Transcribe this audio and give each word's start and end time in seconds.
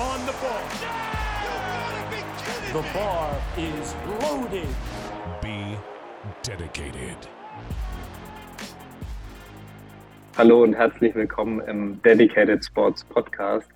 on 0.00 0.24
the 0.24 0.32
ball. 0.32 0.62
The 2.72 2.82
bar 2.94 3.36
is 3.58 3.94
loaded. 4.22 4.68
Be 5.42 5.76
dedicated. 6.42 7.18
Hallo 10.38 10.62
und 10.62 10.72
herzlich 10.72 11.14
willkommen 11.14 11.60
im 11.68 12.00
Dedicated 12.00 12.64
Sports 12.64 13.04
Podcast. 13.04 13.68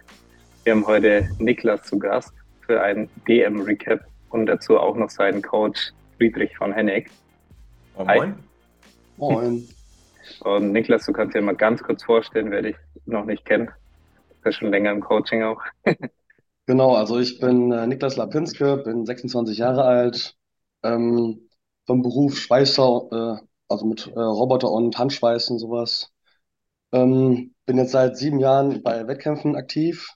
Wir 0.63 0.73
haben 0.73 0.87
heute 0.87 1.29
Niklas 1.39 1.82
zu 1.82 1.99
Gast 1.99 2.32
für 2.64 2.81
ein 2.81 3.11
DM-Recap 3.29 4.00
und 4.31 4.46
dazu 4.46 4.79
auch 4.79 4.96
noch 4.96 5.11
seinen 5.11 5.43
Coach 5.43 5.93
Friedrich 6.17 6.57
von 6.57 6.72
Hennig. 6.72 7.11
Oh, 7.96 8.04
moin. 8.07 8.35
Moin. 9.18 9.68
Und 10.41 10.72
Niklas, 10.72 11.04
du 11.04 11.13
kannst 11.13 11.36
dir 11.36 11.43
mal 11.43 11.54
ganz 11.54 11.82
kurz 11.82 12.03
vorstellen, 12.03 12.50
wer 12.50 12.63
dich 12.63 12.77
noch 13.04 13.27
nicht 13.27 13.45
kennt. 13.45 13.68
Bist 14.44 14.58
schon 14.58 14.71
länger 14.71 14.93
im 14.93 15.00
Coaching 15.03 15.43
auch. 15.43 15.62
Genau, 16.66 16.94
also 16.94 17.18
ich 17.21 17.40
bin 17.40 17.72
äh, 17.72 17.86
Niklas 17.86 18.16
Lapinske, 18.16 18.79
bin 18.79 19.07
26 19.07 19.58
Jahre 19.58 19.84
alt, 19.84 20.36
ähm, 20.82 21.50
vom 21.86 22.03
Beruf 22.03 22.39
Schweißer, 22.39 23.40
äh, 23.43 23.46
also 23.68 23.86
mit 23.86 24.07
äh, 24.08 24.18
Roboter 24.20 24.70
und 24.70 24.96
Handschweißen 24.98 25.58
sowas. 25.58 26.12
Ähm, 26.93 27.54
bin 27.67 27.79
jetzt 27.79 27.93
seit 27.93 28.17
sieben 28.18 28.40
Jahren 28.40 28.82
bei 28.82 29.07
Wettkämpfen 29.08 29.57
aktiv 29.57 30.08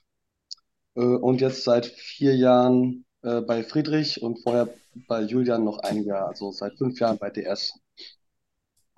äh, 0.95 1.01
und 1.01 1.41
jetzt 1.41 1.63
seit 1.63 1.85
vier 1.87 2.35
Jahren 2.35 3.05
äh, 3.23 3.41
bei 3.41 3.63
Friedrich 3.63 4.21
und 4.21 4.39
vorher 4.43 4.69
bei 5.07 5.21
Julian 5.21 5.63
noch 5.63 5.79
ein 5.79 6.03
Jahr, 6.03 6.27
also 6.27 6.51
seit 6.51 6.77
fünf 6.77 6.99
Jahren 6.99 7.17
bei 7.17 7.29
DS. 7.29 7.73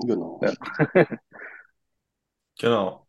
Genau. 0.05 0.39
Ja. 0.43 0.53
Genau. 2.59 3.07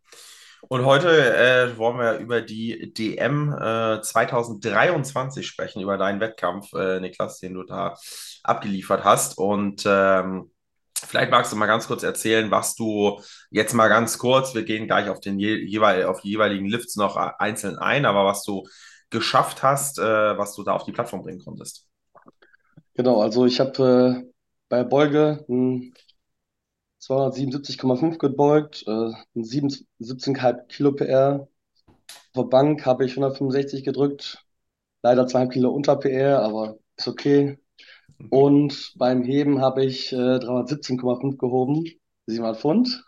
Und 0.73 0.87
heute 0.87 1.37
äh, 1.37 1.77
wollen 1.77 1.98
wir 1.98 2.17
über 2.17 2.41
die 2.41 2.95
DM 2.95 3.53
äh, 3.53 4.01
2023 4.01 5.47
sprechen, 5.47 5.83
über 5.83 5.98
deinen 5.98 6.19
Wettkampf, 6.19 6.73
äh, 6.73 6.98
Niklas, 6.98 7.41
den 7.41 7.53
du 7.53 7.62
da 7.62 7.95
abgeliefert 8.42 9.05
hast. 9.05 9.37
Und 9.37 9.84
ähm, 9.84 10.51
vielleicht 10.95 11.31
magst 11.31 11.53
du 11.53 11.56
mal 11.56 11.67
ganz 11.67 11.89
kurz 11.89 12.03
erzählen, 12.05 12.51
was 12.51 12.75
du 12.75 13.20
jetzt 13.51 13.75
mal 13.75 13.89
ganz 13.89 14.17
kurz, 14.17 14.55
wir 14.55 14.64
gehen 14.64 14.87
gleich 14.87 15.11
auf, 15.11 15.20
den 15.20 15.39
je, 15.39 15.79
auf 16.06 16.23
die 16.23 16.31
jeweiligen 16.31 16.64
Lifts 16.64 16.97
noch 16.97 17.17
einzeln 17.17 17.77
ein, 17.77 18.07
aber 18.07 18.25
was 18.25 18.42
du 18.42 18.67
geschafft 19.11 19.62
hast, 19.62 19.98
äh, 19.98 20.39
was 20.39 20.55
du 20.55 20.62
da 20.62 20.73
auf 20.73 20.84
die 20.84 20.92
Plattform 20.92 21.20
bringen 21.20 21.45
konntest. 21.45 21.86
Genau, 22.95 23.20
also 23.20 23.45
ich 23.45 23.61
habe 23.61 24.25
äh, 24.25 24.33
bei 24.70 24.84
Beuge 24.84 25.45
ein 25.51 25.92
277,5 27.03 28.19
gebeugt, 28.19 28.84
äh, 28.86 29.12
17,5 29.34 30.69
Kilo 30.69 30.92
PR. 30.92 31.48
Der 32.36 32.45
Bank 32.45 32.86
habe 32.86 33.05
ich 33.05 33.12
165 33.12 33.83
gedrückt, 33.84 34.45
leider 35.03 35.27
2 35.27 35.47
Kilo 35.48 35.70
unter 35.70 35.97
PR, 35.97 36.42
aber 36.42 36.78
ist 36.97 37.08
okay. 37.08 37.58
Und 38.30 38.92
beim 38.97 39.25
Heben 39.25 39.61
habe 39.61 39.84
ich 39.84 40.12
äh, 40.12 40.17
317,5 40.17 41.39
gehoben, 41.39 41.84
700 42.27 42.61
Pfund. 42.61 43.05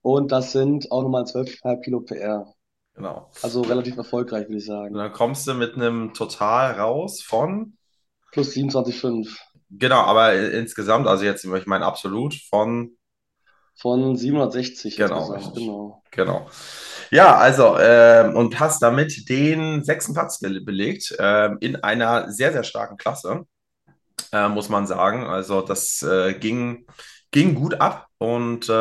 Und 0.00 0.32
das 0.32 0.52
sind 0.52 0.90
auch 0.90 1.02
nochmal 1.02 1.24
12,5 1.24 1.80
Kilo 1.82 2.00
PR. 2.00 2.54
Genau. 2.94 3.30
Also 3.42 3.60
relativ 3.60 3.98
erfolgreich, 3.98 4.48
würde 4.48 4.58
ich 4.58 4.66
sagen. 4.66 4.94
Und 4.94 5.00
dann 5.00 5.12
kommst 5.12 5.46
du 5.46 5.54
mit 5.54 5.74
einem 5.74 6.14
Total 6.14 6.72
raus 6.72 7.20
von 7.22 7.76
Plus 8.32 8.54
27,5. 8.54 9.36
Genau, 9.70 10.00
aber 10.00 10.34
insgesamt, 10.34 11.06
also 11.06 11.24
jetzt, 11.24 11.44
ich 11.44 11.66
meine 11.66 11.84
absolut 11.84 12.34
von 12.34 12.96
Von 13.80 14.16
760 14.16 14.96
Genau, 14.96 15.32
genau. 15.54 16.02
Genau. 16.12 16.50
Ja, 17.10 17.36
also, 17.36 17.78
ähm, 17.78 18.36
und 18.36 18.58
hast 18.60 18.82
damit 18.82 19.28
den 19.28 19.84
sechsten 19.84 20.12
Platz 20.14 20.40
be- 20.40 20.60
belegt, 20.60 21.14
ähm, 21.18 21.58
in 21.60 21.76
einer 21.76 22.30
sehr, 22.32 22.52
sehr 22.52 22.64
starken 22.64 22.96
Klasse, 22.96 23.42
äh, 24.32 24.48
muss 24.48 24.68
man 24.70 24.86
sagen. 24.86 25.24
Also, 25.26 25.62
das 25.62 26.02
äh, 26.02 26.34
ging, 26.34 26.86
ging 27.32 27.54
gut 27.54 27.80
ab 27.80 28.08
und 28.18 28.68
äh, 28.68 28.72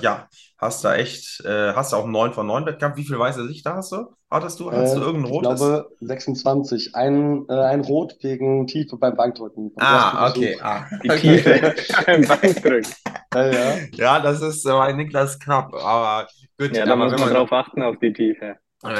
ja, 0.00 0.28
hast 0.58 0.84
da 0.84 0.96
echt, 0.96 1.40
äh, 1.44 1.74
hast 1.74 1.92
du 1.92 1.96
auch 1.96 2.04
einen 2.04 2.12
9 2.12 2.32
von 2.34 2.46
9 2.46 2.66
Wettkampf. 2.66 2.96
Wie 2.96 3.04
viel 3.06 3.18
weiße 3.18 3.46
Sichter 3.48 3.74
hast 3.76 3.92
du? 3.92 4.14
Hattest 4.30 4.60
du? 4.60 4.72
Hattest 4.72 4.96
du 4.96 5.00
Äh, 5.00 5.02
irgendein 5.02 5.30
ich 5.30 5.32
rotes? 5.32 5.60
glaube 5.60 5.90
26. 6.00 6.94
Ein, 6.94 7.46
äh, 7.48 7.54
ein 7.54 7.80
Rot 7.80 8.16
wegen 8.22 8.66
Tiefe 8.66 8.96
beim 8.96 9.16
Bankdrücken. 9.16 9.72
Ah, 9.80 10.28
okay. 10.30 10.58
Ah, 10.60 10.86
Die 11.02 11.08
Tiefe 11.14 11.60
beim 12.06 12.26
Bankdrücken. 12.26 12.92
Ja, 13.34 13.46
ja. 13.46 13.78
Ja, 13.92 14.20
das 14.20 14.40
ist 14.40 14.64
äh, 14.64 14.70
bei 14.70 14.92
Niklas 14.92 15.38
knapp, 15.38 15.74
aber 15.74 16.26
gut, 16.58 16.74
Ja, 16.76 16.86
da 16.86 16.96
muss 16.96 17.12
man 17.12 17.34
drauf 17.34 17.52
achten, 17.52 17.82
auf 17.82 17.98
die 17.98 18.12
Tiefe. 18.12 18.56
Wenn, 18.80 18.94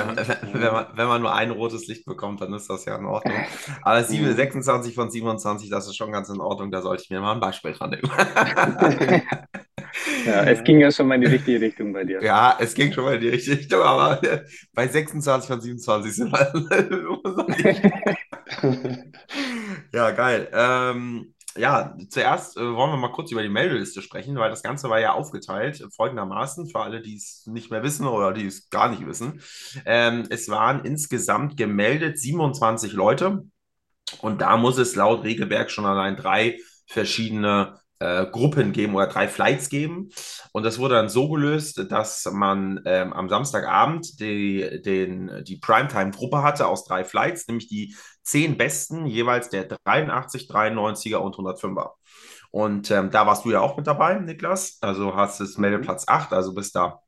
wenn, 0.55 0.73
man, 0.73 0.87
wenn 0.95 1.07
man 1.07 1.23
nur 1.23 1.33
ein 1.33 1.51
rotes 1.53 1.87
Licht 1.87 2.05
bekommt, 2.05 2.41
dann 2.41 2.53
ist 2.53 2.69
das 2.69 2.85
ja 2.85 2.97
in 2.97 3.05
Ordnung. 3.07 3.37
Aber 3.83 4.03
7, 4.03 4.27
Mhm. 4.27 4.35
26 4.35 4.95
von 4.95 5.09
27, 5.11 5.71
das 5.71 5.87
ist 5.87 5.97
schon 5.97 6.11
ganz 6.11 6.29
in 6.31 6.41
Ordnung. 6.41 6.73
Da 6.73 6.83
sollte 6.83 7.05
ich 7.05 7.11
mir 7.11 7.21
mal 7.21 7.33
ein 7.35 7.41
Beispiel 7.41 7.73
dran 7.73 7.91
nehmen. 7.91 8.11
Ja, 10.27 10.45
es 10.45 10.63
ging 10.65 10.81
ja 10.81 10.91
schon 10.91 11.07
mal 11.09 11.15
in 11.15 11.23
die 11.23 11.27
richtige 11.29 11.61
Richtung 11.61 11.93
bei 11.93 12.05
dir. 12.05 12.23
Ja, 12.23 12.57
es 12.61 12.75
ging 12.75 12.93
schon 12.93 13.05
mal 13.05 13.15
in 13.15 13.21
die 13.21 13.29
richtige 13.29 13.59
Richtung, 13.59 13.81
aber 13.83 14.21
bei 14.75 14.87
26 14.89 15.49
von 15.49 15.61
27 15.61 16.15
sind 16.15 16.33
wir. 16.33 16.53
Ja, 19.93 20.11
geil. 20.11 20.49
Ähm, 20.53 21.35
ja, 21.59 21.97
zuerst 22.09 22.57
äh, 22.57 22.61
wollen 22.61 22.93
wir 22.93 22.97
mal 22.97 23.13
kurz 23.13 23.31
über 23.33 23.43
die 23.43 23.49
Meldeliste 23.49 24.03
sprechen, 24.03 24.37
weil 24.37 24.51
das 24.51 24.63
Ganze 24.63 24.89
war 24.89 25.01
ja 25.01 25.13
aufgeteilt 25.13 25.81
äh, 25.81 25.91
folgendermaßen, 25.91 26.69
für 26.69 26.81
alle, 26.81 27.03
die 27.03 27.17
es 27.17 27.47
nicht 27.47 27.71
mehr 27.71 27.83
wissen 27.83 28.07
oder 28.07 28.33
die 28.33 28.47
es 28.47 28.71
gar 28.71 28.89
nicht 28.89 29.07
wissen. 29.07 29.41
Ähm, 29.85 30.27
es 30.31 30.49
waren 30.49 30.85
insgesamt 30.85 31.57
gemeldet 31.57 32.19
27 32.19 32.93
Leute 32.93 33.45
und 34.21 34.41
da 34.41 34.57
muss 34.57 34.79
es 34.79 34.95
laut 34.95 35.25
Regelwerk 35.25 35.71
schon 35.71 35.87
allein 35.87 36.17
drei 36.17 36.59
verschiedene 36.87 37.79
äh, 38.01 38.27
Gruppen 38.27 38.73
geben 38.73 38.95
oder 38.95 39.07
drei 39.07 39.29
Flights 39.29 39.69
geben. 39.69 40.11
Und 40.53 40.63
das 40.65 40.79
wurde 40.79 40.95
dann 40.95 41.09
so 41.09 41.29
gelöst, 41.29 41.85
dass 41.91 42.29
man 42.33 42.81
ähm, 42.85 43.13
am 43.13 43.29
Samstagabend 43.29 44.21
die, 44.21 44.81
den, 44.83 45.45
die 45.45 45.57
Primetime-Gruppe 45.57 46.43
hatte 46.43 46.67
aus 46.67 46.85
drei 46.85 47.05
Flights, 47.05 47.47
nämlich 47.49 47.69
die 47.69 47.97
zehn 48.23 48.57
besten, 48.57 49.07
jeweils 49.07 49.49
der 49.51 49.65
83, 49.65 50.49
93er 50.49 51.17
und 51.17 51.37
105er. 51.37 51.91
Und 52.51 52.91
ähm, 52.91 53.11
da 53.11 53.27
warst 53.27 53.45
du 53.45 53.51
ja 53.51 53.61
auch 53.61 53.77
mit 53.77 53.87
dabei, 53.87 54.19
Niklas. 54.19 54.79
Also 54.81 55.15
hast 55.15 55.41
es 55.41 55.59
Meldeplatz 55.59 56.05
8, 56.09 56.33
also 56.33 56.55
bist 56.55 56.75
da 56.75 57.03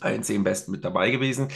bei 0.00 0.12
den 0.12 0.22
10 0.22 0.44
Besten 0.44 0.72
mit 0.72 0.84
dabei 0.84 1.10
gewesen. 1.10 1.48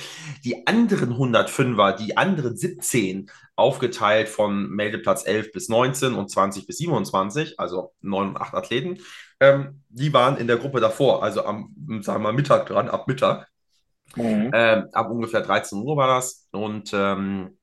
Die 0.45 0.67
anderen 0.67 1.15
105er, 1.15 1.97
die 1.97 2.17
anderen 2.17 2.57
17, 2.57 3.31
aufgeteilt 3.57 4.29
von 4.29 4.69
Meldeplatz 4.71 5.27
11 5.27 5.53
bis 5.53 5.69
19 5.69 6.15
und 6.15 6.31
20 6.31 6.67
bis 6.67 6.79
27, 6.79 7.59
also 7.59 7.93
9 8.03 8.29
und 8.29 8.37
8 8.37 8.55
Athleten, 8.55 8.99
ähm, 9.41 9.83
die 9.89 10.13
waren 10.13 10.37
in 10.37 10.47
der 10.47 10.59
Gruppe 10.59 10.81
davor, 10.81 11.23
also 11.23 11.45
am, 11.45 11.75
sagen 12.03 12.23
wir 12.23 12.31
mal, 12.31 12.33
Mittag 12.33 12.67
dran, 12.67 12.89
ab 12.89 13.09
Mittag. 13.09 13.49
Mhm. 14.15 14.51
Ähm, 14.55 14.89
ab 14.93 15.11
ungefähr 15.11 15.41
13 15.41 15.79
Uhr 15.79 15.97
war 15.97 16.09
das. 16.09 16.49
Und 16.53 16.93
ähm, 16.95 17.59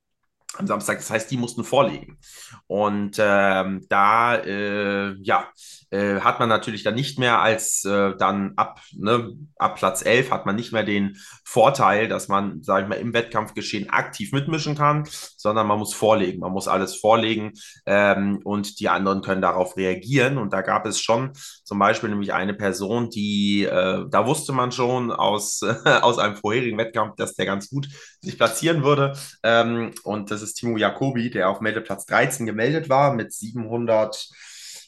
am 0.56 0.68
Samstag, 0.68 0.98
das 0.98 1.10
heißt, 1.10 1.32
die 1.32 1.38
mussten 1.38 1.64
vorlegen. 1.64 2.20
Und 2.68 3.18
ähm, 3.20 3.86
da, 3.90 4.36
äh, 4.36 5.16
ja, 5.22 5.48
äh, 5.94 6.22
hat 6.22 6.40
man 6.40 6.50
natürlich 6.50 6.84
dann 6.84 6.96
nicht 6.96 7.20
mehr 7.20 7.40
als 7.40 7.86
äh, 7.86 8.16
dann 8.18 8.54
ab, 8.56 8.82
ne, 8.98 9.34
ab 9.58 9.76
Platz 9.76 10.04
11 10.04 10.32
hat 10.32 10.46
man 10.48 10.56
nicht 10.56 10.74
mehr 10.74 10.84
den 10.84 11.18
Vorteil, 11.44 12.08
dass 12.08 12.28
man, 12.28 12.64
sage 12.64 12.84
ich 12.84 12.90
mal, 12.90 12.96
im 12.96 13.14
Wettkampfgeschehen 13.14 13.92
aktiv 13.92 14.32
mitmischen 14.32 14.76
kann, 14.76 15.08
sondern 15.38 15.68
man 15.68 15.78
muss 15.78 15.94
vorlegen. 15.94 16.40
Man 16.40 16.52
muss 16.52 16.68
alles 16.68 16.96
vorlegen 16.96 17.54
ähm, 17.86 18.40
und 18.44 18.80
die 18.80 18.90
anderen 18.90 19.22
können 19.22 19.44
darauf 19.44 19.78
reagieren. 19.78 20.40
Und 20.40 20.52
da 20.52 20.62
gab 20.62 20.88
es 20.88 21.00
schon 21.00 21.32
zum 21.64 21.78
Beispiel 21.78 22.10
nämlich 22.10 22.34
eine 22.34 22.56
Person, 22.56 23.12
die, 23.12 23.66
äh, 23.66 24.06
da 24.10 24.26
wusste 24.26 24.52
man 24.52 24.72
schon 24.72 25.12
aus, 25.12 25.62
aus 26.02 26.18
einem 26.18 26.38
vorherigen 26.38 26.78
Wettkampf, 26.80 27.16
dass 27.18 27.36
der 27.36 27.46
ganz 27.46 27.70
gut 27.70 27.88
sich 28.20 28.38
platzieren 28.38 28.84
würde. 28.84 29.14
Ähm, 29.44 29.92
und 30.04 30.32
das 30.32 30.42
ist 30.42 30.56
Timo 30.56 30.78
Jacobi, 30.78 31.30
der 31.30 31.50
auf 31.50 31.62
Meldeplatz 31.62 32.08
13 32.08 32.48
gemeldet 32.48 32.90
war 32.90 33.14
mit 33.14 33.32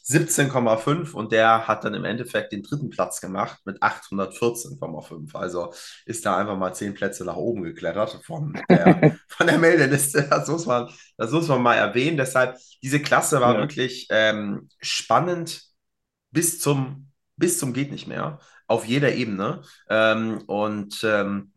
717,5 0.06 1.14
und 1.14 1.32
der 1.32 1.66
hat 1.66 1.84
dann 1.84 1.94
im 1.94 2.04
Endeffekt 2.04 2.52
den 2.52 2.62
dritten 2.62 2.90
Platz 2.90 3.20
gemacht 3.20 3.58
mit 3.64 3.82
814,5. 3.82 5.34
Also 5.34 5.72
ist 6.06 6.24
da 6.26 6.36
einfach 6.36 6.56
mal 6.56 6.74
zehn 6.74 6.94
Plätze 6.94 7.24
nach 7.24 7.36
oben 7.36 7.62
geklettert 7.64 8.20
von 8.24 8.54
der, 8.68 9.02
von 9.28 9.46
der 9.48 9.58
Meldeliste. 9.58 10.26
Das 10.30 10.48
muss, 10.48 10.66
man, 10.66 10.88
das 11.16 11.32
muss 11.32 11.48
man 11.48 11.62
mal 11.62 11.74
erwähnen. 11.74 12.16
Deshalb, 12.16 12.56
diese 12.82 13.00
Klasse 13.00 13.40
war 13.40 13.56
Ja. 13.56 13.58
wirklich 13.58 14.06
ähm, 14.10 14.68
spannend 14.80 15.62
bis 16.30 16.60
zum, 16.60 17.12
bis 17.36 17.58
zum 17.58 17.72
geht 17.72 17.90
nicht 17.90 18.06
mehr 18.06 18.38
auf 18.66 18.84
jeder 18.86 19.12
Ebene. 19.14 19.62
Ähm, 19.88 20.42
und 20.46 21.00
ähm, 21.04 21.52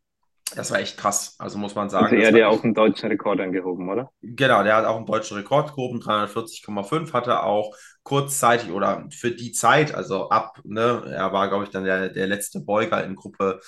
Das 0.56 0.72
war 0.72 0.80
echt 0.80 0.98
krass, 0.98 1.36
also 1.38 1.58
muss 1.58 1.76
man 1.76 1.90
sagen. 1.90 2.08
Also 2.08 2.18
er 2.18 2.28
hat 2.28 2.36
ja 2.36 2.48
auch 2.48 2.64
einen 2.64 2.74
deutschen 2.74 3.10
Rekord 3.10 3.40
angehoben, 3.40 3.90
oder? 3.90 4.12
Genau, 4.22 4.64
der 4.64 4.76
hat 4.76 4.86
auch 4.86 4.98
einen 4.98 5.06
deutschen 5.06 5.38
Rekord 5.38 5.70
gehoben, 5.70 6.00
340,5 6.00 7.14
hatte 7.14 7.44
auch 7.44 7.76
kurzzeitig 8.04 8.72
oder 8.72 9.06
für 9.12 9.32
die 9.32 9.52
Zeit, 9.52 9.94
also 9.94 10.30
ab, 10.30 10.60
ne, 10.64 11.04
er 11.14 11.32
war, 11.32 11.50
glaube 11.50 11.66
ich, 11.66 11.70
dann 11.70 11.84
der, 11.84 12.10
der 12.10 12.28
letzte 12.28 12.60
Beuger 12.62 13.04
in 13.04 13.16
Gruppe, 13.16 13.60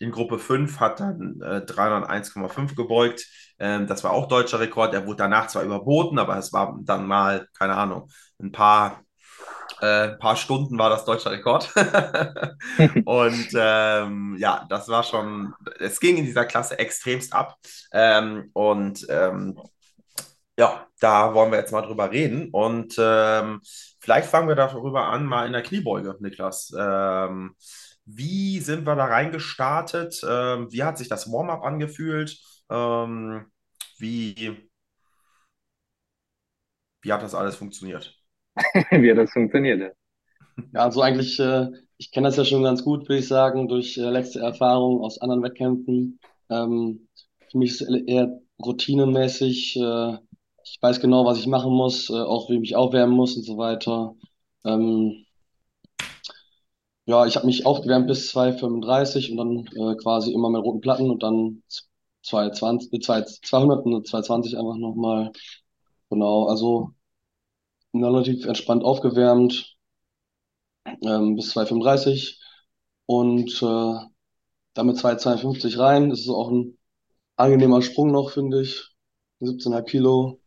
in 0.00 0.10
Gruppe 0.10 0.38
5, 0.38 0.80
hat 0.80 1.00
dann 1.00 1.40
äh, 1.42 1.60
301,5 1.60 2.74
gebeugt. 2.74 3.26
Ähm, 3.58 3.86
das 3.86 4.02
war 4.02 4.12
auch 4.12 4.28
deutscher 4.28 4.60
Rekord. 4.60 4.94
Er 4.94 5.06
wurde 5.06 5.18
danach 5.18 5.48
zwar 5.48 5.62
überboten, 5.62 6.18
aber 6.18 6.38
es 6.38 6.52
war 6.52 6.78
dann 6.82 7.06
mal, 7.06 7.46
keine 7.56 7.76
Ahnung, 7.76 8.08
ein 8.40 8.52
paar, 8.52 9.02
äh, 9.82 10.10
paar 10.16 10.36
Stunden 10.36 10.78
war 10.78 10.90
das 10.90 11.04
deutscher 11.04 11.32
Rekord. 11.32 11.72
Und 13.04 13.48
ähm, 13.54 14.36
ja, 14.38 14.64
das 14.68 14.88
war 14.88 15.02
schon, 15.02 15.54
es 15.80 15.98
ging 16.00 16.16
in 16.16 16.24
dieser 16.24 16.44
Klasse 16.44 16.78
extremst 16.78 17.32
ab. 17.32 17.58
Ähm, 17.92 18.50
und 18.52 19.04
ähm, 19.10 19.58
ja, 20.58 20.86
da 21.00 21.34
wollen 21.34 21.50
wir 21.50 21.58
jetzt 21.58 21.72
mal 21.72 21.82
drüber 21.82 22.10
reden. 22.12 22.50
Und 22.52 22.94
ähm, 22.98 23.60
vielleicht 24.00 24.28
fangen 24.28 24.48
wir 24.48 24.54
darüber 24.54 25.06
an, 25.06 25.26
mal 25.26 25.46
in 25.46 25.52
der 25.52 25.62
Kniebeuge, 25.62 26.16
Niklas. 26.20 26.72
Ähm, 26.78 27.56
wie 28.04 28.60
sind 28.60 28.86
wir 28.86 28.94
da 28.96 29.06
reingestartet? 29.06 30.22
Ähm, 30.28 30.70
wie 30.70 30.84
hat 30.84 30.98
sich 30.98 31.08
das 31.08 31.30
Warm-up 31.30 31.64
angefühlt? 31.64 32.38
Wie, 33.98 34.70
wie 37.02 37.12
hat 37.12 37.22
das 37.22 37.34
alles 37.34 37.56
funktioniert? 37.56 38.21
Wie 38.90 39.14
das 39.14 39.32
funktioniert? 39.32 39.80
ja? 39.80 39.90
Ja, 40.74 40.84
also 40.84 41.02
eigentlich, 41.02 41.38
äh, 41.38 41.68
ich 41.98 42.10
kenne 42.10 42.28
das 42.28 42.36
ja 42.36 42.44
schon 42.44 42.62
ganz 42.62 42.84
gut, 42.84 43.08
würde 43.08 43.18
ich 43.18 43.28
sagen, 43.28 43.68
durch 43.68 43.96
äh, 43.98 44.10
letzte 44.10 44.40
Erfahrungen 44.40 45.02
aus 45.02 45.18
anderen 45.20 45.42
Wettkämpfen. 45.42 46.18
Ähm, 46.50 47.08
für 47.50 47.58
mich 47.58 47.72
ist 47.72 47.82
es 47.82 47.88
eher 48.06 48.40
routinemäßig. 48.64 49.76
Äh, 49.76 50.18
ich 50.64 50.78
weiß 50.80 51.00
genau, 51.00 51.24
was 51.24 51.38
ich 51.38 51.46
machen 51.46 51.72
muss, 51.72 52.10
äh, 52.10 52.14
auch 52.14 52.48
wie 52.48 52.54
ich 52.54 52.60
mich 52.60 52.76
aufwärmen 52.76 53.14
muss 53.14 53.36
und 53.36 53.44
so 53.44 53.56
weiter. 53.58 54.14
Ähm, 54.64 55.24
ja, 57.06 57.26
ich 57.26 57.36
habe 57.36 57.46
mich 57.46 57.66
aufgewärmt 57.66 58.06
bis 58.06 58.30
2,35 58.34 59.32
und 59.32 59.36
dann 59.36 59.66
äh, 59.92 59.96
quasi 59.96 60.32
immer 60.32 60.50
mit 60.50 60.62
roten 60.62 60.80
Platten 60.80 61.10
und 61.10 61.22
dann 61.22 61.62
220, 62.22 62.92
äh, 62.92 63.00
2 63.00 63.22
200 63.22 63.84
und 63.86 64.06
220 64.06 64.56
einfach 64.56 64.76
nochmal. 64.76 65.32
Genau, 66.10 66.46
also 66.46 66.92
relativ 67.94 68.44
entspannt 68.46 68.84
aufgewärmt 68.84 69.76
ähm, 71.02 71.36
bis 71.36 71.50
2,35 71.52 72.40
und 73.06 73.62
äh, 73.62 74.06
damit 74.74 74.98
2,52 74.98 75.78
rein. 75.78 76.10
Das 76.10 76.20
ist 76.20 76.28
auch 76.28 76.50
ein 76.50 76.78
angenehmer 77.36 77.82
Sprung 77.82 78.12
noch, 78.12 78.32
finde 78.32 78.62
ich. 78.62 78.90
17,5 79.40 79.90
Kilo. 79.90 80.40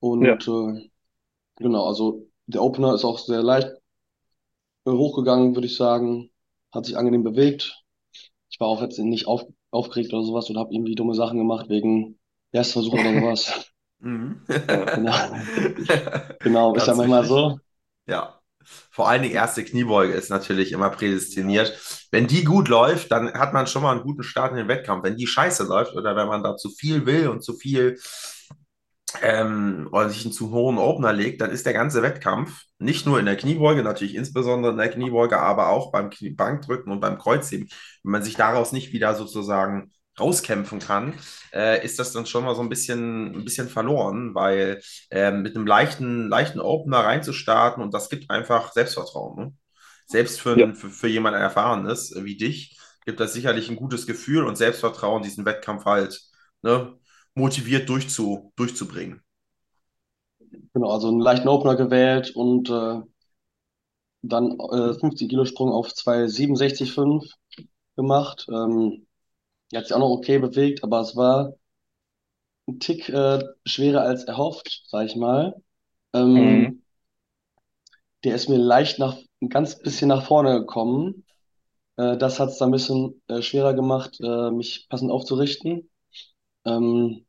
Und 0.00 0.28
Ja. 0.28 0.38
äh, 0.48 0.90
genau, 1.58 1.86
also 1.86 2.28
der 2.46 2.62
Opener 2.62 2.94
ist 2.94 3.04
auch 3.04 3.18
sehr 3.20 3.42
leicht 3.44 3.70
äh, 4.86 4.90
hochgegangen, 4.90 5.54
würde 5.54 5.66
ich 5.66 5.76
sagen. 5.76 6.30
Hat 6.72 6.86
sich 6.86 6.96
angenehm 6.96 7.24
bewegt. 7.24 7.82
Ich 8.50 8.60
war 8.60 8.68
auch 8.68 8.82
jetzt 8.82 8.98
nicht 8.98 9.26
auf, 9.26 9.44
aufgeregt 9.70 10.12
oder 10.12 10.24
sowas 10.24 10.50
oder 10.50 10.60
habe 10.60 10.74
irgendwie 10.74 10.94
dumme 10.94 11.14
Sachen 11.14 11.38
gemacht 11.38 11.68
wegen 11.68 12.18
Erstversuch 12.52 12.94
oder 12.94 13.12
sowas. 13.14 13.60
Mhm. 14.00 14.40
Genau. 14.46 15.14
Genau, 16.40 16.74
ist 16.74 16.86
ja 16.86 16.94
manchmal 16.94 17.24
so. 17.24 17.58
Ja. 18.06 18.36
Vor 18.90 19.08
allen 19.08 19.22
Dingen 19.22 19.34
erste 19.34 19.64
Kniebeuge 19.64 20.12
ist 20.12 20.30
natürlich 20.30 20.72
immer 20.72 20.90
prädestiniert. 20.90 22.06
Wenn 22.10 22.26
die 22.26 22.44
gut 22.44 22.68
läuft, 22.68 23.10
dann 23.10 23.32
hat 23.32 23.52
man 23.52 23.66
schon 23.66 23.82
mal 23.82 23.92
einen 23.92 24.02
guten 24.02 24.22
Start 24.22 24.52
in 24.52 24.58
den 24.58 24.68
Wettkampf. 24.68 25.02
Wenn 25.04 25.16
die 25.16 25.26
scheiße 25.26 25.64
läuft 25.64 25.94
oder 25.94 26.14
wenn 26.14 26.28
man 26.28 26.42
da 26.42 26.56
zu 26.56 26.68
viel 26.70 27.06
will 27.06 27.28
und 27.28 27.42
zu 27.42 27.54
viel 27.54 27.98
ähm, 29.22 29.88
oder 29.92 30.08
sich 30.08 30.24
einen 30.24 30.32
zu 30.32 30.50
hohen 30.50 30.78
Opener 30.78 31.12
legt, 31.12 31.40
dann 31.40 31.50
ist 31.50 31.66
der 31.66 31.72
ganze 31.72 32.02
Wettkampf 32.02 32.64
nicht 32.78 33.06
nur 33.06 33.18
in 33.18 33.26
der 33.26 33.36
Kniebeuge, 33.36 33.82
natürlich 33.82 34.14
insbesondere 34.14 34.72
in 34.72 34.78
der 34.78 34.90
Kniebeuge, 34.90 35.38
aber 35.40 35.68
auch 35.68 35.90
beim 35.90 36.10
Bankdrücken 36.36 36.92
und 36.92 37.00
beim 37.00 37.18
Kreuzheben. 37.18 37.68
Wenn 38.02 38.12
man 38.12 38.22
sich 38.22 38.36
daraus 38.36 38.72
nicht 38.72 38.92
wieder 38.92 39.14
sozusagen 39.14 39.92
rauskämpfen 40.20 40.78
kann, 40.80 41.14
äh, 41.52 41.84
ist 41.84 41.98
das 41.98 42.12
dann 42.12 42.26
schon 42.26 42.44
mal 42.44 42.54
so 42.54 42.62
ein 42.62 42.68
bisschen, 42.68 43.34
ein 43.34 43.44
bisschen 43.44 43.68
verloren, 43.68 44.34
weil 44.34 44.80
ähm, 45.10 45.42
mit 45.42 45.56
einem 45.56 45.66
leichten, 45.66 46.28
leichten 46.28 46.60
Opener 46.60 46.98
reinzustarten 47.00 47.82
und 47.82 47.94
das 47.94 48.08
gibt 48.10 48.30
einfach 48.30 48.72
Selbstvertrauen. 48.72 49.36
Ne? 49.46 49.52
Selbst 50.06 50.40
für, 50.40 50.56
Ja. 50.56 50.66
für, 50.74 50.90
für 50.90 51.08
jemanden 51.08 51.40
Erfahrenes 51.40 52.14
wie 52.16 52.36
dich 52.36 52.76
gibt 53.06 53.20
das 53.20 53.32
sicherlich 53.32 53.68
ein 53.70 53.76
gutes 53.76 54.06
Gefühl 54.06 54.44
und 54.44 54.56
Selbstvertrauen, 54.56 55.22
diesen 55.22 55.44
Wettkampf 55.46 55.84
halt 55.86 56.20
ne, 56.62 56.96
motiviert 57.34 57.88
durchzu, 57.88 58.52
durchzubringen. 58.56 59.22
Genau, 60.74 60.90
also 60.90 61.08
einen 61.08 61.20
leichten 61.20 61.48
Opener 61.48 61.76
gewählt 61.76 62.32
und 62.34 62.68
äh, 62.70 63.00
dann 64.22 64.58
äh, 64.60 64.94
50 64.94 65.28
Kilo 65.28 65.44
Sprung 65.44 65.72
auf 65.72 65.92
2,67,5 65.94 67.34
gemacht. 67.96 68.46
Ähm, 68.50 69.06
die 69.72 69.76
hat 69.78 69.86
sich 69.86 69.94
auch 69.94 70.00
noch 70.00 70.10
okay 70.10 70.38
bewegt, 70.38 70.84
aber 70.84 71.00
es 71.00 71.16
war 71.16 71.54
ein 72.68 72.80
Tick 72.80 73.08
äh, 73.10 73.44
schwerer 73.66 74.02
als 74.02 74.24
erhofft, 74.24 74.84
sag 74.88 75.06
ich 75.06 75.16
mal. 75.16 75.54
Ähm, 76.14 76.68
Mhm. 76.68 76.80
der 78.24 78.34
ist 78.34 78.48
mir 78.48 78.58
leicht 78.58 78.98
nach, 78.98 79.16
ein 79.40 79.48
ganz 79.48 79.78
bisschen 79.78 80.08
nach 80.08 80.26
vorne 80.26 80.60
gekommen. 80.60 81.24
Äh, 81.96 82.16
das 82.18 82.40
hat 82.40 82.50
es 82.50 82.58
dann 82.58 82.70
ein 82.70 82.72
bisschen 82.72 83.22
äh, 83.28 83.42
schwerer 83.42 83.74
gemacht, 83.74 84.18
äh, 84.22 84.50
mich 84.50 84.88
passend 84.90 85.10
aufzurichten. 85.12 85.90
Ähm, 86.66 87.26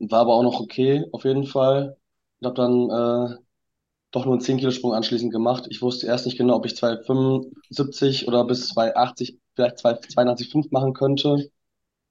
war 0.00 0.20
aber 0.22 0.34
auch 0.34 0.42
noch 0.42 0.60
okay, 0.60 1.04
auf 1.12 1.24
jeden 1.24 1.46
Fall. 1.46 1.98
Und 2.40 2.46
habe 2.48 2.56
dann 2.56 2.90
äh, 3.36 3.38
doch 4.12 4.24
nur 4.26 4.34
einen 4.34 4.42
10 4.42 4.58
Kilo 4.58 4.70
Sprung 4.72 4.94
anschließend 4.94 5.32
gemacht. 5.32 5.66
Ich 5.70 5.82
wusste 5.82 6.06
erst 6.08 6.26
nicht 6.26 6.38
genau, 6.38 6.56
ob 6.56 6.66
ich 6.66 6.76
2,75 6.76 8.28
oder 8.28 8.44
bis 8.44 8.68
2,80, 8.70 9.38
vielleicht 9.56 9.78
2,82,5 9.80 10.72
machen 10.72 10.94
könnte. 10.94 11.50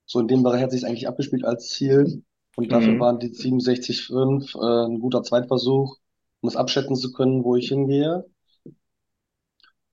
So 0.10 0.20
in 0.20 0.28
dem 0.28 0.44
Bereich 0.44 0.62
hat 0.64 0.72
sich 0.72 0.86
eigentlich 0.86 1.08
abgespielt 1.08 1.46
als 1.46 1.70
Ziel. 1.70 2.24
Und 2.58 2.72
dafür 2.74 2.96
Mhm. 2.96 3.00
waren 3.00 3.20
die 3.20 3.34
67,5 3.34 4.56
äh, 4.56 4.88
ein 4.88 5.00
guter 5.00 5.24
Zweitversuch, 5.24 5.98
um 6.42 6.50
es 6.50 6.58
abschätzen 6.58 6.98
zu 6.98 7.14
können, 7.14 7.46
wo 7.46 7.56
ich 7.58 7.70
hingehe. 7.70 8.26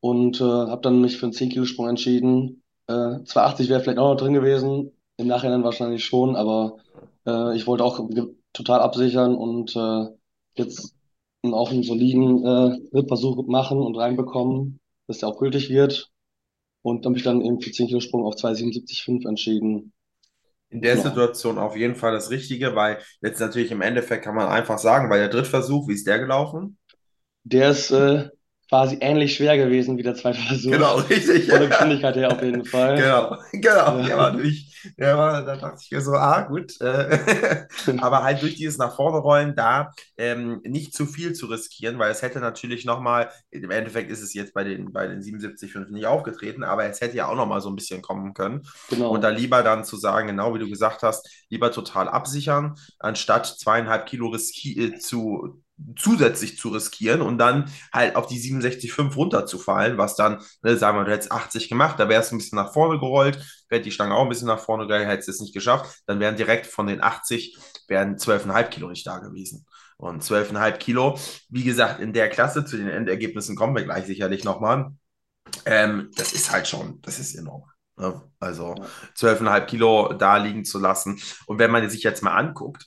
Und 0.01 0.41
äh, 0.41 0.45
habe 0.45 0.83
dann 0.83 1.01
mich 1.01 1.17
für 1.19 1.27
einen 1.27 1.33
10 1.33 1.51
Kilo 1.51 1.65
Sprung 1.65 1.89
entschieden. 1.89 2.63
Äh, 2.87 3.25
2,80 3.25 3.69
wäre 3.69 3.81
vielleicht 3.81 3.99
auch 3.99 4.11
noch 4.13 4.17
drin 4.21 4.35
gewesen. 4.35 4.93
Im 5.17 5.27
Nachhinein 5.27 5.65
wahrscheinlich 5.65 6.05
schon, 6.05 6.37
aber 6.37 6.79
äh, 7.27 7.57
ich 7.57 7.67
wollte 7.67 7.85
auch 7.85 8.09
total 8.53 8.81
absichern 8.81 9.35
und 9.35 9.75
äh, 9.77 10.07
jetzt 10.57 10.95
auch 11.45 11.71
einen 11.71 11.83
soliden 11.85 12.45
äh, 12.45 12.79
Drittversuch 12.91 13.47
machen 13.47 13.79
und 13.81 13.97
reinbekommen, 13.97 14.81
dass 15.07 15.19
der 15.19 15.29
auch 15.31 15.39
gültig 15.39 15.71
wird. 15.71 16.11
Und 16.83 17.05
dann 17.07 17.13
habe 17.13 17.19
ich 17.19 17.25
dann 17.25 17.43
eben 17.43 17.61
für 17.63 17.73
10 17.73 17.89
Kilo 17.89 18.01
Sprung 18.01 18.25
auf 18.25 18.37
2,77,5 18.37 19.27
entschieden. 19.27 19.93
In 20.71 20.81
der 20.83 20.97
Genau. 20.97 21.05
Situation 21.11 21.59
auf 21.59 21.77
jeden 21.77 21.95
Fall 21.97 22.13
das 22.13 22.31
Richtige, 22.31 22.75
weil 22.75 22.99
jetzt 23.23 23.41
natürlich 23.41 23.71
im 23.71 23.83
Endeffekt 23.83 24.25
kann 24.25 24.35
man 24.35 24.49
einfach 24.49 24.79
sagen, 24.79 25.09
bei 25.09 25.19
der 25.19 25.29
Drittversuch, 25.29 25.89
wie 25.89 25.95
ist 25.95 26.07
der 26.07 26.19
gelaufen? 26.19 26.79
Der 27.45 27.71
ist 27.71 27.91
äh, 27.93 28.29
quasi 28.69 28.99
ähnlich 29.01 29.35
schwer 29.37 29.57
gewesen 29.57 29.97
wie 29.99 30.03
der 30.03 30.15
zweite 30.15 30.39
Versuch. 30.41 30.73
Genau, 30.73 30.97
richtig. 31.11 31.49
Von 31.49 31.61
der 31.61 31.69
Geschwindigkeit 31.69 32.17
her 32.17 32.33
auf 32.33 32.43
jeden 32.43 32.65
Fall. 32.65 32.97
Genau, 32.97 33.37
genau. 33.53 33.99
Ja. 33.99 34.07
Der 34.07 34.17
war 34.17 34.33
natürlich, 34.33 34.76
der 34.99 35.17
war, 35.17 35.45
da 35.45 35.57
dachte 35.57 35.79
ich 35.83 35.91
mir 35.91 36.01
so, 36.01 36.13
ah, 36.13 36.43
gut. 36.43 36.81
Äh, 36.81 37.67
aber 37.99 38.23
halt 38.23 38.43
durch 38.43 38.57
dieses 38.57 38.79
nach 38.79 38.95
vorne 38.95 39.19
rollen 39.19 39.55
da 39.55 39.93
ähm, 40.17 40.61
nicht 40.65 40.95
zu 40.95 41.07
viel 41.07 41.33
zu 41.35 41.47
riskieren, 41.47 41.99
weil 41.99 42.11
es 42.11 42.23
hätte 42.23 42.41
natürlich 42.41 42.85
nochmal, 42.85 43.31
im 43.51 43.71
Endeffekt 43.71 44.11
ist 44.11 44.23
es 44.23 44.35
jetzt 44.35 44.55
bei 44.55 44.65
den, 44.65 44.93
bei 44.93 45.07
den 45.07 45.21
77,5 45.21 45.91
nicht 45.91 46.07
aufgetreten, 46.07 46.65
aber 46.65 46.85
es 46.85 47.01
hätte 47.01 47.17
ja 47.17 47.29
auch 47.29 47.37
nochmal 47.37 47.61
so 47.61 47.69
ein 47.69 47.77
bisschen 47.77 48.03
kommen 48.03 48.35
können. 48.35 48.63
Genau. 48.89 49.11
Und 49.11 49.23
da 49.23 49.29
lieber 49.31 49.63
dann 49.63 49.85
zu 49.85 49.97
sagen, 49.97 50.29
genau 50.29 50.55
wie 50.55 50.59
du 50.59 50.69
gesagt 50.69 51.03
hast, 51.03 51.29
lieber 51.49 51.73
total 51.73 52.09
absichern, 52.09 52.75
anstatt 52.99 53.47
zweieinhalb 53.47 54.07
Kilo 54.07 54.29
riski 54.29 54.87
äh, 54.87 54.99
zu, 54.99 55.63
zusätzlich 55.99 56.59
zu 56.59 56.71
riskieren 56.71 57.21
und 57.21 57.39
dann 57.39 57.71
halt 57.93 58.17
auf 58.17 58.27
die 58.27 58.39
67,5 58.39 59.15
runterzufallen, 59.15 59.99
was 59.99 60.17
dann, 60.17 60.43
ne, 60.63 60.77
sagen 60.77 60.99
wir, 60.99 61.05
du 61.05 61.13
hättest 61.13 61.33
80 61.33 61.69
gemacht, 61.69 62.01
da 62.01 62.09
wärst 62.09 62.31
du 62.31 62.37
ein 62.37 62.39
bisschen 62.39 62.57
nach 62.57 62.73
vorne 62.73 62.99
gerollt, 62.99 63.45
wäre 63.69 63.83
die 63.83 63.91
Stange 63.91 64.15
auch 64.15 64.23
ein 64.23 64.29
bisschen 64.29 64.49
nach 64.49 64.59
vorne 64.61 64.87
gerollt, 64.87 65.07
hättest 65.07 65.29
es 65.29 65.41
nicht 65.41 65.55
geschafft, 65.55 66.03
dann 66.07 66.21
wären 66.21 66.37
direkt 66.37 66.67
von 66.67 66.87
den 66.87 67.03
80, 67.03 67.57
wären 67.89 68.17
12,5 68.17 68.71
Kilo 68.71 68.89
nicht 68.89 69.07
da 69.07 69.19
gewesen. 69.19 69.67
Und 69.99 70.23
12,5 70.23 70.79
Kilo, 70.79 71.19
wie 71.49 71.65
gesagt, 71.65 72.01
in 72.01 72.13
der 72.13 72.29
Klasse, 72.29 72.65
zu 72.65 72.77
den 72.77 72.89
Endergebnissen 72.89 73.57
kommen 73.57 73.75
wir 73.77 73.85
gleich 73.85 74.07
sicherlich 74.07 74.45
nochmal. 74.45 74.91
Ähm, 75.65 76.11
das 76.17 76.33
ist 76.33 76.51
halt 76.51 76.69
schon, 76.69 77.01
das 77.03 77.19
ist 77.19 77.35
enorm. 77.35 77.65
Ne? 77.97 78.23
Also 78.41 78.75
Ja. 78.77 78.87
12,5 79.15 79.67
Kilo 79.67 80.13
da 80.13 80.37
liegen 80.37 80.65
zu 80.65 80.79
lassen. 80.79 81.21
Und 81.47 81.59
wenn 81.59 81.71
man 81.71 81.89
sich 81.89 82.03
jetzt 82.03 82.23
mal 82.23 82.35
anguckt, 82.37 82.87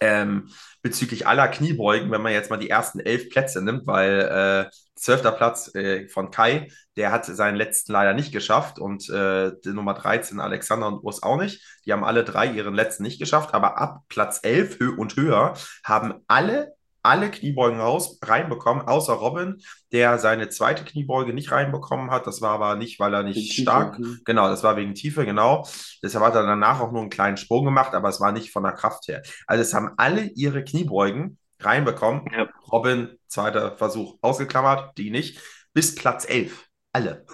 ähm, 0.00 0.50
bezüglich 0.82 1.26
aller 1.26 1.48
Kniebeugen, 1.48 2.10
wenn 2.10 2.22
man 2.22 2.32
jetzt 2.32 2.50
mal 2.50 2.56
die 2.56 2.70
ersten 2.70 3.00
elf 3.00 3.30
Plätze 3.30 3.62
nimmt, 3.62 3.86
weil 3.86 4.68
äh, 4.68 4.76
zwölfter 4.94 5.32
Platz 5.32 5.74
äh, 5.74 6.08
von 6.08 6.30
Kai, 6.30 6.68
der 6.96 7.12
hat 7.12 7.24
seinen 7.24 7.56
letzten 7.56 7.92
leider 7.92 8.14
nicht 8.14 8.32
geschafft 8.32 8.78
und 8.78 9.08
äh, 9.08 9.52
Nummer 9.64 9.94
13 9.94 10.40
Alexander 10.40 10.88
und 10.88 11.04
Urs 11.04 11.22
auch 11.22 11.36
nicht. 11.36 11.62
Die 11.86 11.92
haben 11.92 12.04
alle 12.04 12.24
drei 12.24 12.46
ihren 12.46 12.74
letzten 12.74 13.02
nicht 13.02 13.18
geschafft, 13.18 13.54
aber 13.54 13.78
ab 13.78 14.02
Platz 14.08 14.40
11 14.42 14.80
und 14.96 15.16
höher 15.16 15.54
haben 15.84 16.14
alle 16.26 16.74
alle 17.02 17.30
Kniebeugen 17.30 17.80
raus, 17.80 18.18
reinbekommen, 18.22 18.86
außer 18.86 19.12
Robin, 19.14 19.60
der 19.92 20.18
seine 20.18 20.48
zweite 20.48 20.84
Kniebeuge 20.84 21.32
nicht 21.32 21.50
reinbekommen 21.50 22.10
hat. 22.10 22.26
Das 22.26 22.40
war 22.40 22.52
aber 22.52 22.76
nicht, 22.76 23.00
weil 23.00 23.12
er 23.14 23.22
nicht 23.22 23.36
Wegen 23.36 23.62
stark, 23.62 23.96
Tiefe, 23.96 24.08
hm. 24.08 24.20
genau, 24.24 24.48
das 24.48 24.62
war 24.62 24.76
wegen 24.76 24.94
Tiefe, 24.94 25.24
genau. 25.24 25.66
Deshalb 26.02 26.24
hat 26.24 26.34
er 26.34 26.44
danach 26.44 26.80
auch 26.80 26.92
nur 26.92 27.00
einen 27.00 27.10
kleinen 27.10 27.36
Sprung 27.36 27.64
gemacht, 27.64 27.94
aber 27.94 28.08
es 28.08 28.20
war 28.20 28.32
nicht 28.32 28.52
von 28.52 28.62
der 28.62 28.72
Kraft 28.72 29.08
her. 29.08 29.22
Also 29.46 29.62
es 29.62 29.74
haben 29.74 29.92
alle 29.96 30.24
ihre 30.34 30.64
Kniebeugen 30.64 31.38
reinbekommen. 31.60 32.24
Ja. 32.32 32.48
Robin, 32.70 33.18
zweiter 33.28 33.76
Versuch 33.76 34.18
ausgeklammert, 34.20 34.96
die 34.98 35.10
nicht. 35.10 35.40
Bis 35.74 35.94
Platz 35.94 36.24
11. 36.28 36.66
Alle. 36.92 37.24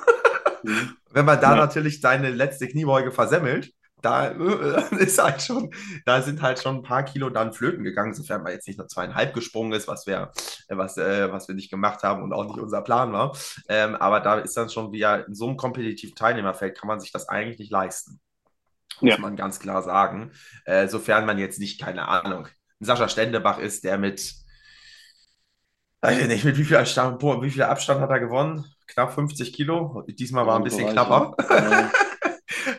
Mhm. 0.63 0.97
Wenn 1.11 1.25
man 1.25 1.41
da 1.41 1.53
Ja. 1.53 1.57
natürlich 1.57 2.01
deine 2.01 2.31
letzte 2.31 2.69
Kniebeuge 2.69 3.11
versemmelt, 3.13 3.73
da 4.03 4.29
äh, 4.31 4.95
ist 4.99 5.23
halt 5.23 5.43
schon, 5.43 5.71
da 6.07 6.23
sind 6.23 6.43
halt 6.43 6.61
schon 6.61 6.77
ein 6.77 6.83
paar 6.83 7.03
Kilo 7.05 7.31
dann 7.31 7.53
flöten 7.53 7.85
gegangen, 7.85 8.15
sofern 8.15 8.43
man 8.43 8.53
jetzt 8.53 8.67
nicht 8.69 8.79
nur 8.79 8.89
zweieinhalb 8.89 9.35
gesprungen 9.35 9.73
ist, 9.73 9.89
was 9.89 10.07
wir, 10.07 10.33
äh, 10.69 10.77
was, 10.77 10.97
äh, 10.97 11.31
was 11.33 11.49
wir 11.49 11.55
nicht 11.55 11.71
gemacht 11.71 12.03
haben 12.03 12.23
und 12.23 12.33
auch 12.33 12.45
nicht 12.45 12.59
unser 12.59 12.83
Plan 12.83 13.13
war. 13.13 13.37
Ähm, 13.69 13.95
aber 13.97 14.21
da 14.21 14.39
ist 14.39 14.57
dann 14.57 14.71
schon 14.71 14.93
wieder 14.93 15.27
in 15.27 15.35
so 15.35 15.49
einem 15.49 15.57
kompetitiven 15.57 16.15
Teilnehmerfeld 16.15 16.79
kann 16.79 16.89
man 16.89 17.01
sich 17.01 17.13
das 17.13 17.29
eigentlich 17.29 17.59
nicht 17.59 17.73
leisten. 17.73 18.21
Muss 19.01 19.13
Ja. 19.15 19.19
man 19.19 19.37
ganz 19.37 19.61
klar 19.61 19.83
sagen. 19.83 20.33
Äh, 20.65 20.89
sofern 20.89 21.27
man 21.27 21.39
jetzt 21.39 21.61
nicht, 21.61 21.81
keine 21.81 22.09
Ahnung, 22.09 22.49
Sascha 22.81 23.09
Stendebach 23.09 23.59
ist, 23.59 23.85
der 23.85 23.99
mit, 23.99 24.35
weiß 26.01 26.19
ich 26.19 26.29
nicht, 26.29 26.45
mit 26.45 26.57
wie 26.59 26.65
viel 26.65 26.77
Abstand, 26.77 27.23
wie 27.23 27.51
viel 27.51 27.63
Abstand 27.65 28.01
hat 28.01 28.11
er 28.11 28.21
gewonnen? 28.21 28.65
Knapp 28.87 29.13
50 29.13 29.53
Kilo. 29.53 30.05
Diesmal 30.09 30.47
war 30.47 30.57
ein 30.57 30.65
bisschen 30.65 30.89
knapper. 30.89 31.35
ja. 31.51 31.91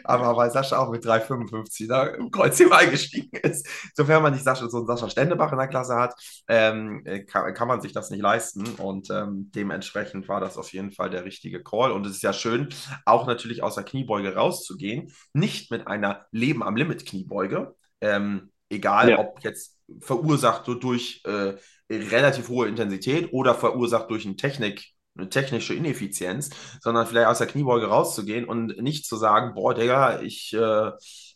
Aber 0.09 0.35
weil 0.37 0.51
Sascha 0.51 0.77
auch 0.79 0.89
mit 0.91 1.05
3,55 1.05 1.87
da 1.87 2.05
im 2.07 2.31
Kreuzheben 2.31 2.73
eingestiegen 2.73 3.37
ist, 3.43 3.67
sofern 3.95 4.23
man 4.23 4.33
nicht 4.33 4.43
Sascha, 4.43 4.67
so 4.69 4.77
einen 4.77 4.87
Sascha 4.87 5.09
Stendebach 5.09 5.51
in 5.51 5.57
der 5.57 5.67
Klasse 5.67 5.95
hat, 5.95 6.13
ähm, 6.47 7.01
äh, 7.05 7.19
kann, 7.23 7.53
kann 7.53 7.67
man 7.67 7.81
sich 7.81 7.93
das 7.93 8.09
nicht 8.09 8.21
leisten. 8.21 8.65
Und 8.77 9.09
ähm, 9.09 9.51
dementsprechend 9.53 10.27
war 10.27 10.39
das 10.41 10.57
auf 10.57 10.71
jeden 10.73 10.91
Fall 10.91 11.09
der 11.09 11.25
richtige 11.25 11.63
Call. 11.63 11.91
Und 11.91 12.05
es 12.05 12.13
ist 12.17 12.23
ja 12.23 12.33
schön, 12.33 12.69
auch 13.05 13.27
natürlich 13.27 13.63
aus 13.63 13.75
der 13.75 13.83
Kniebeuge 13.83 14.35
rauszugehen. 14.35 15.11
Nicht 15.33 15.71
mit 15.71 15.87
einer 15.87 16.25
Leben 16.31 16.63
am 16.63 16.75
Limit 16.75 17.05
Kniebeuge. 17.05 17.75
Ähm, 18.01 18.51
egal, 18.69 19.09
Ja. 19.09 19.19
ob 19.19 19.39
jetzt 19.43 19.77
verursacht 20.01 20.65
so 20.65 20.75
durch 20.75 21.21
äh, 21.25 21.53
relativ 21.91 22.49
hohe 22.49 22.67
Intensität 22.67 23.33
oder 23.33 23.55
verursacht 23.55 24.09
durch 24.09 24.25
eine 24.25 24.35
Technik, 24.35 24.85
technische 25.27 25.73
Ineffizienz, 25.73 26.49
sondern 26.81 27.07
vielleicht 27.07 27.27
aus 27.27 27.39
der 27.39 27.47
Kniebeuge 27.47 27.87
rauszugehen 27.87 28.45
und 28.45 28.81
nicht 28.81 29.05
zu 29.05 29.17
sagen, 29.17 29.53
boah, 29.55 29.73
Digga, 29.73 30.21
ich, 30.21 30.53
äh, 30.53 30.91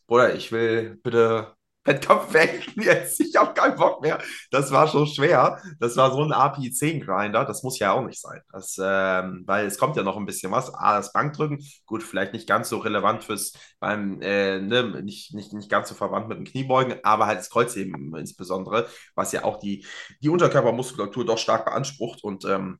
Bruder, 0.08 0.36
ich 0.36 0.52
will 0.52 1.00
bitte 1.04 1.54
Wettkampf 1.86 2.34
weg 2.34 2.72
jetzt, 2.78 3.20
ich 3.20 3.36
habe 3.36 3.54
keinen 3.54 3.76
Bock 3.76 4.02
mehr. 4.02 4.20
Das 4.52 4.72
war 4.72 4.88
schon 4.88 5.06
schwer. 5.06 5.60
Das 5.80 5.98
war 5.98 6.12
so 6.14 6.24
ein 6.24 6.32
API-10-Grinder, 6.32 7.44
das 7.46 7.64
muss 7.64 7.78
ja 7.80 7.92
auch 7.92 8.06
nicht 8.06 8.22
sein. 8.22 8.42
Das, 8.54 8.78
ähm, 8.82 9.44
weil 9.46 9.66
es 9.66 9.78
kommt 9.78 9.98
ja 9.98 10.04
noch 10.04 10.16
ein 10.16 10.26
bisschen 10.26 10.52
was. 10.52 10.74
A, 10.74 10.96
das 10.98 11.12
Bankdrücken, 11.12 11.60
gut, 11.86 12.02
vielleicht 12.04 12.34
nicht 12.34 12.48
ganz 12.48 12.70
so 12.70 12.78
relevant 12.78 13.26
fürs 13.26 13.54
beim, 13.80 14.22
äh, 14.22 14.60
ne, 14.62 15.02
nicht, 15.04 15.34
nicht, 15.34 15.52
nicht 15.54 15.70
ganz 15.70 15.90
so 15.90 15.96
verwandt 15.96 16.30
mit 16.30 16.38
dem 16.38 16.46
Kniebeugen, 16.46 17.00
aber 17.04 17.26
halt 17.26 17.40
das 17.40 17.50
Kreuzheben 17.50 18.16
insbesondere, 18.16 18.88
was 19.16 19.34
ja 19.34 19.44
auch 19.44 19.58
die, 19.60 19.86
die 20.22 20.30
Unterkörpermuskulatur 20.30 21.26
doch 21.26 21.38
stark 21.38 21.66
beansprucht 21.66 22.24
und 22.24 22.46
ähm, 22.46 22.80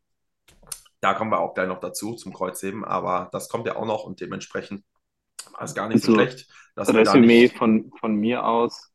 da 1.04 1.14
kommen 1.16 1.32
wir 1.32 1.40
auch 1.40 1.54
gleich 1.56 1.68
noch 1.68 1.80
dazu 1.82 2.16
zum 2.16 2.34
Kreuzheben, 2.34 2.86
aber 2.86 3.30
das 3.34 3.50
kommt 3.50 3.68
ja 3.68 3.76
auch 3.78 3.86
noch 3.86 4.06
und 4.06 4.22
dementsprechend 4.22 4.86
war 5.54 5.64
es 5.64 5.76
gar 5.76 5.90
nicht 5.90 6.02
so 6.02 6.10
Also, 6.10 6.14
schlecht, 6.14 6.48
dass 6.76 6.92
da 6.92 7.00
Resümee 7.00 7.18
nicht. 7.18 7.58
von, 7.58 7.92
von 8.00 8.16
mir 8.16 8.46
aus 8.46 8.92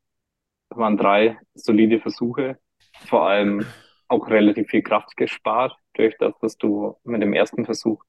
waren 0.71 0.97
drei 0.97 1.39
solide 1.55 2.01
Versuche, 2.01 2.59
vor 3.07 3.29
allem 3.29 3.75
auch 4.09 4.29
relativ 4.29 4.71
viel 4.71 4.83
Kraft 4.83 5.17
gespart, 5.17 5.77
durch 5.95 6.17
das, 6.19 6.35
dass 6.41 6.57
du 6.59 6.97
mit 7.05 7.23
dem 7.23 7.33
ersten 7.35 7.65
Versuch 7.67 8.03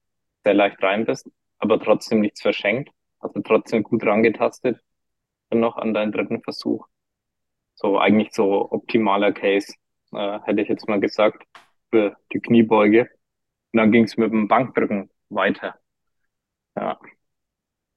sehr 0.44 0.54
leicht 0.54 0.82
rein 0.82 1.06
bist, 1.06 1.28
aber 1.58 1.80
trotzdem 1.80 2.20
nichts 2.20 2.42
verschenkt, 2.42 2.90
also 3.20 3.40
trotzdem 3.42 3.82
gut 3.84 4.04
rangetastet, 4.04 4.80
dann 5.50 5.60
noch 5.60 5.76
an 5.78 5.94
deinen 5.94 6.12
dritten 6.12 6.42
Versuch. 6.42 6.86
So 7.74 7.98
eigentlich 7.98 8.32
so 8.32 8.70
optimaler 8.72 9.32
Case, 9.32 9.74
äh, 10.12 10.40
hätte 10.44 10.62
ich 10.62 10.68
jetzt 10.68 10.88
mal 10.88 11.00
gesagt, 11.00 11.44
für 11.90 12.16
die 12.32 12.40
Kniebeuge. 12.40 13.10
Und 13.72 13.78
dann 13.78 13.92
ging 13.92 14.04
es 14.04 14.16
mit 14.16 14.32
dem 14.32 14.48
Bankdrücken 14.48 15.10
weiter. 15.30 15.76
Ja, 16.76 16.98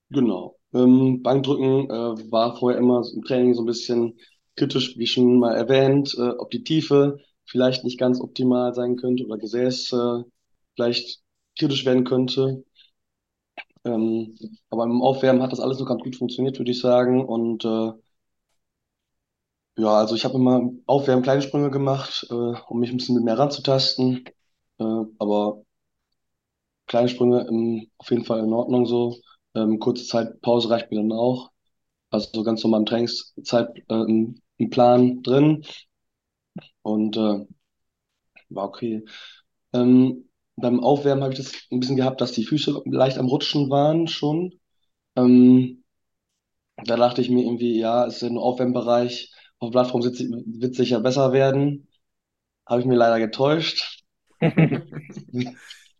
Genau. 0.09 0.57
Ähm, 0.73 1.21
Bankdrücken 1.23 1.89
äh, 1.89 2.31
war 2.31 2.55
vorher 2.57 2.79
immer 2.79 3.03
im 3.13 3.23
Training 3.23 3.53
so 3.53 3.61
ein 3.63 3.65
bisschen 3.65 4.17
kritisch, 4.55 4.97
wie 4.97 5.07
schon 5.07 5.39
mal 5.39 5.55
erwähnt, 5.55 6.15
äh, 6.17 6.29
ob 6.37 6.51
die 6.51 6.63
Tiefe 6.63 7.19
vielleicht 7.45 7.83
nicht 7.83 7.99
ganz 7.99 8.21
optimal 8.21 8.73
sein 8.73 8.95
könnte 8.95 9.25
oder 9.25 9.37
Gesäß 9.37 9.91
äh, 9.93 10.23
vielleicht 10.75 11.21
kritisch 11.57 11.85
werden 11.85 12.03
könnte. 12.05 12.63
Ähm, 13.85 14.35
aber 14.69 14.83
im 14.85 15.01
Aufwärmen 15.01 15.41
hat 15.41 15.51
das 15.51 15.59
alles 15.59 15.77
so 15.77 15.85
ganz 15.85 16.01
gut 16.03 16.15
funktioniert, 16.15 16.57
würde 16.59 16.71
ich 16.71 16.79
sagen. 16.81 17.23
Und 17.25 17.63
äh, 17.65 17.91
ja, 19.77 19.97
also 19.99 20.15
ich 20.15 20.25
habe 20.25 20.35
immer 20.35 20.57
im 20.59 20.83
Aufwärmen 20.85 21.23
kleine 21.23 21.41
Sprünge 21.41 21.71
gemacht, 21.71 22.27
äh, 22.29 22.33
um 22.33 22.79
mich 22.79 22.91
ein 22.91 22.97
bisschen 22.97 23.23
mehr 23.23 23.37
ranzutasten. 23.37 24.25
Äh, 24.79 24.83
aber 25.19 25.63
kleine 26.87 27.09
Sprünge 27.09 27.45
ähm, 27.49 27.87
auf 27.97 28.09
jeden 28.11 28.25
Fall 28.25 28.39
in 28.43 28.53
Ordnung 28.53 28.85
so. 28.85 29.15
Ähm, 29.55 29.79
kurze 29.79 30.05
Zeit 30.05 30.41
Pause 30.41 30.69
reicht 30.69 30.91
mir 30.91 30.97
dann 30.97 31.11
auch. 31.11 31.51
Also 32.11 32.29
so 32.33 32.43
ganz 32.43 32.63
normal 32.63 32.81
im 32.81 32.85
Trainingszeit 32.87 33.69
äh, 33.89 33.95
im, 33.95 34.41
im 34.57 34.69
Plan 34.69 35.23
drin. 35.23 35.65
Und 36.81 37.17
äh, 37.17 37.45
war 38.49 38.65
okay. 38.65 39.03
Ähm, 39.73 40.29
beim 40.57 40.81
Aufwärmen 40.83 41.23
habe 41.23 41.33
ich 41.33 41.39
das 41.39 41.53
ein 41.71 41.79
bisschen 41.79 41.97
gehabt, 41.97 42.21
dass 42.21 42.33
die 42.33 42.45
Füße 42.45 42.83
leicht 42.85 43.17
am 43.17 43.27
Rutschen 43.27 43.69
waren 43.69 44.07
schon. 44.07 44.53
Ähm, 45.15 45.83
da 46.85 46.97
dachte 46.97 47.21
ich 47.21 47.29
mir 47.29 47.43
irgendwie, 47.45 47.79
ja, 47.79 48.05
ist 48.05 48.21
ja 48.21 48.29
nur 48.29 48.43
Aufwärmbereich. 48.43 49.33
Auf 49.59 49.71
der 49.71 49.79
Plattform 49.81 50.03
wird 50.03 50.75
sicher 50.75 50.99
besser 51.01 51.33
werden. 51.33 51.87
Habe 52.67 52.81
ich 52.81 52.87
mir 52.87 52.95
leider 52.97 53.19
getäuscht. 53.19 53.92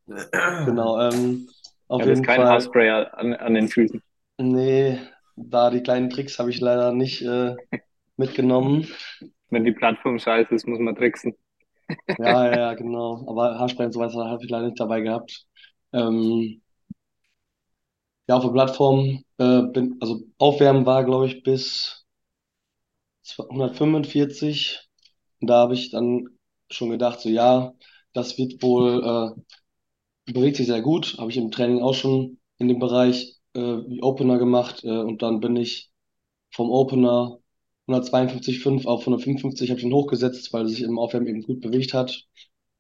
Genau, 0.06 1.00
ähm, 1.00 1.48
auf 1.88 2.02
ja, 2.02 2.08
jeden 2.08 2.24
kein 2.24 2.42
Fall. 2.42 2.50
Haarspray 2.50 2.90
an, 2.90 3.34
an 3.34 3.54
den 3.54 3.68
Füßen. 3.68 4.02
Nee, 4.38 5.00
da 5.36 5.70
die 5.70 5.82
kleinen 5.82 6.10
Tricks 6.10 6.40
habe 6.40 6.50
ich 6.50 6.60
leider 6.60 6.92
nicht 6.92 7.22
äh, 7.22 7.56
mitgenommen. 8.18 8.88
Wenn 9.50 9.64
die 9.64 9.72
Plattform 9.72 10.20
scheiße 10.20 10.54
ist, 10.54 10.68
muss 10.68 10.80
man 10.80 10.96
tricksen. 10.96 11.36
Ja, 12.18 12.48
ja, 12.48 12.58
ja, 12.58 12.74
genau. 12.74 13.24
Aber 13.28 13.60
Haarspray 13.60 13.86
und 13.86 13.94
so 13.94 14.00
weiter 14.00 14.26
habe 14.30 14.44
ich 14.44 14.50
leider 14.50 14.68
nicht 14.68 14.80
dabei 14.80 15.02
gehabt. 15.02 15.46
Ähm, 15.94 16.62
ja, 18.28 18.36
auf 18.36 18.44
der 18.44 18.52
Plattform, 18.52 19.24
äh, 19.38 19.62
bin, 19.64 19.98
also 20.02 20.22
Aufwärmen 20.38 20.86
war, 20.86 21.04
glaube 21.04 21.28
ich, 21.28 21.44
bis 21.44 22.06
145. 23.50 24.90
Und 25.42 25.50
da 25.50 25.56
habe 25.64 25.74
ich 25.74 25.92
dann 25.92 26.28
schon 26.70 26.90
gedacht, 26.90 27.20
so 27.20 27.30
ja, 27.30 27.74
das 28.14 28.38
wird 28.38 28.62
wohl, 28.62 29.36
äh, 30.28 30.32
bewegt 30.34 30.58
sich 30.58 30.68
sehr 30.68 30.82
gut. 30.82 31.18
Habe 31.18 31.32
ich 31.32 31.38
im 31.38 31.52
Training 31.52 31.82
auch 31.82 31.94
schon 31.94 32.40
in 32.58 32.68
dem 32.68 32.80
Bereich 32.80 33.40
äh, 33.54 33.60
wie 33.60 34.02
Opener 34.02 34.38
gemacht. 34.38 34.84
Äh, 34.84 34.90
und 34.90 35.22
dann 35.22 35.40
bin 35.40 35.56
ich 35.56 35.92
vom 36.52 36.70
Opener 36.72 37.40
152,5 37.88 38.86
auf 38.86 39.02
155 39.02 39.70
habe 39.70 39.80
ich 39.80 39.86
ihn 39.86 39.94
hochgesetzt, 39.94 40.54
weil 40.54 40.64
er 40.64 40.70
sich 40.70 40.82
im 40.82 41.00
Aufwärmen 41.00 41.28
eben 41.28 41.44
gut 41.44 41.62
bewegt 41.62 41.94
hat. 41.94 42.24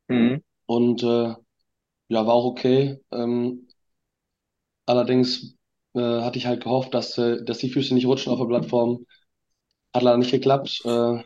Mhm. 0.08 0.42
Und 0.66 1.04
äh, 1.04 1.36
ja, 2.10 2.25
war 2.28 2.34
auch 2.34 2.46
okay. 2.46 3.02
Ähm, 3.12 3.68
allerdings 4.86 5.56
äh, 5.94 6.00
hatte 6.00 6.38
ich 6.38 6.46
halt 6.46 6.63
gehofft, 6.63 6.94
dass, 6.94 7.18
äh, 7.18 7.44
dass 7.44 7.58
die 7.60 7.70
Füße 7.70 7.94
nicht 7.94 8.06
rutschen 8.06 8.32
auf 8.32 8.40
der 8.40 8.46
Plattform. 8.46 9.06
Hat 9.94 10.04
leider 10.04 10.18
nicht 10.18 10.32
geklappt. 10.32 10.82
Äh, 10.86 11.24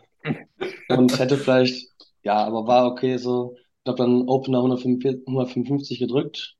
und 0.88 1.18
hätte 1.18 1.36
vielleicht, 1.36 1.88
ja, 2.22 2.44
aber 2.44 2.66
war 2.66 2.86
okay 2.86 3.16
so. 3.18 3.56
Ich 3.88 3.90
habe 3.90 4.02
dann 4.04 4.28
Opener 4.28 4.58
145, 4.58 5.26
155 5.26 5.98
gedrückt 5.98 6.58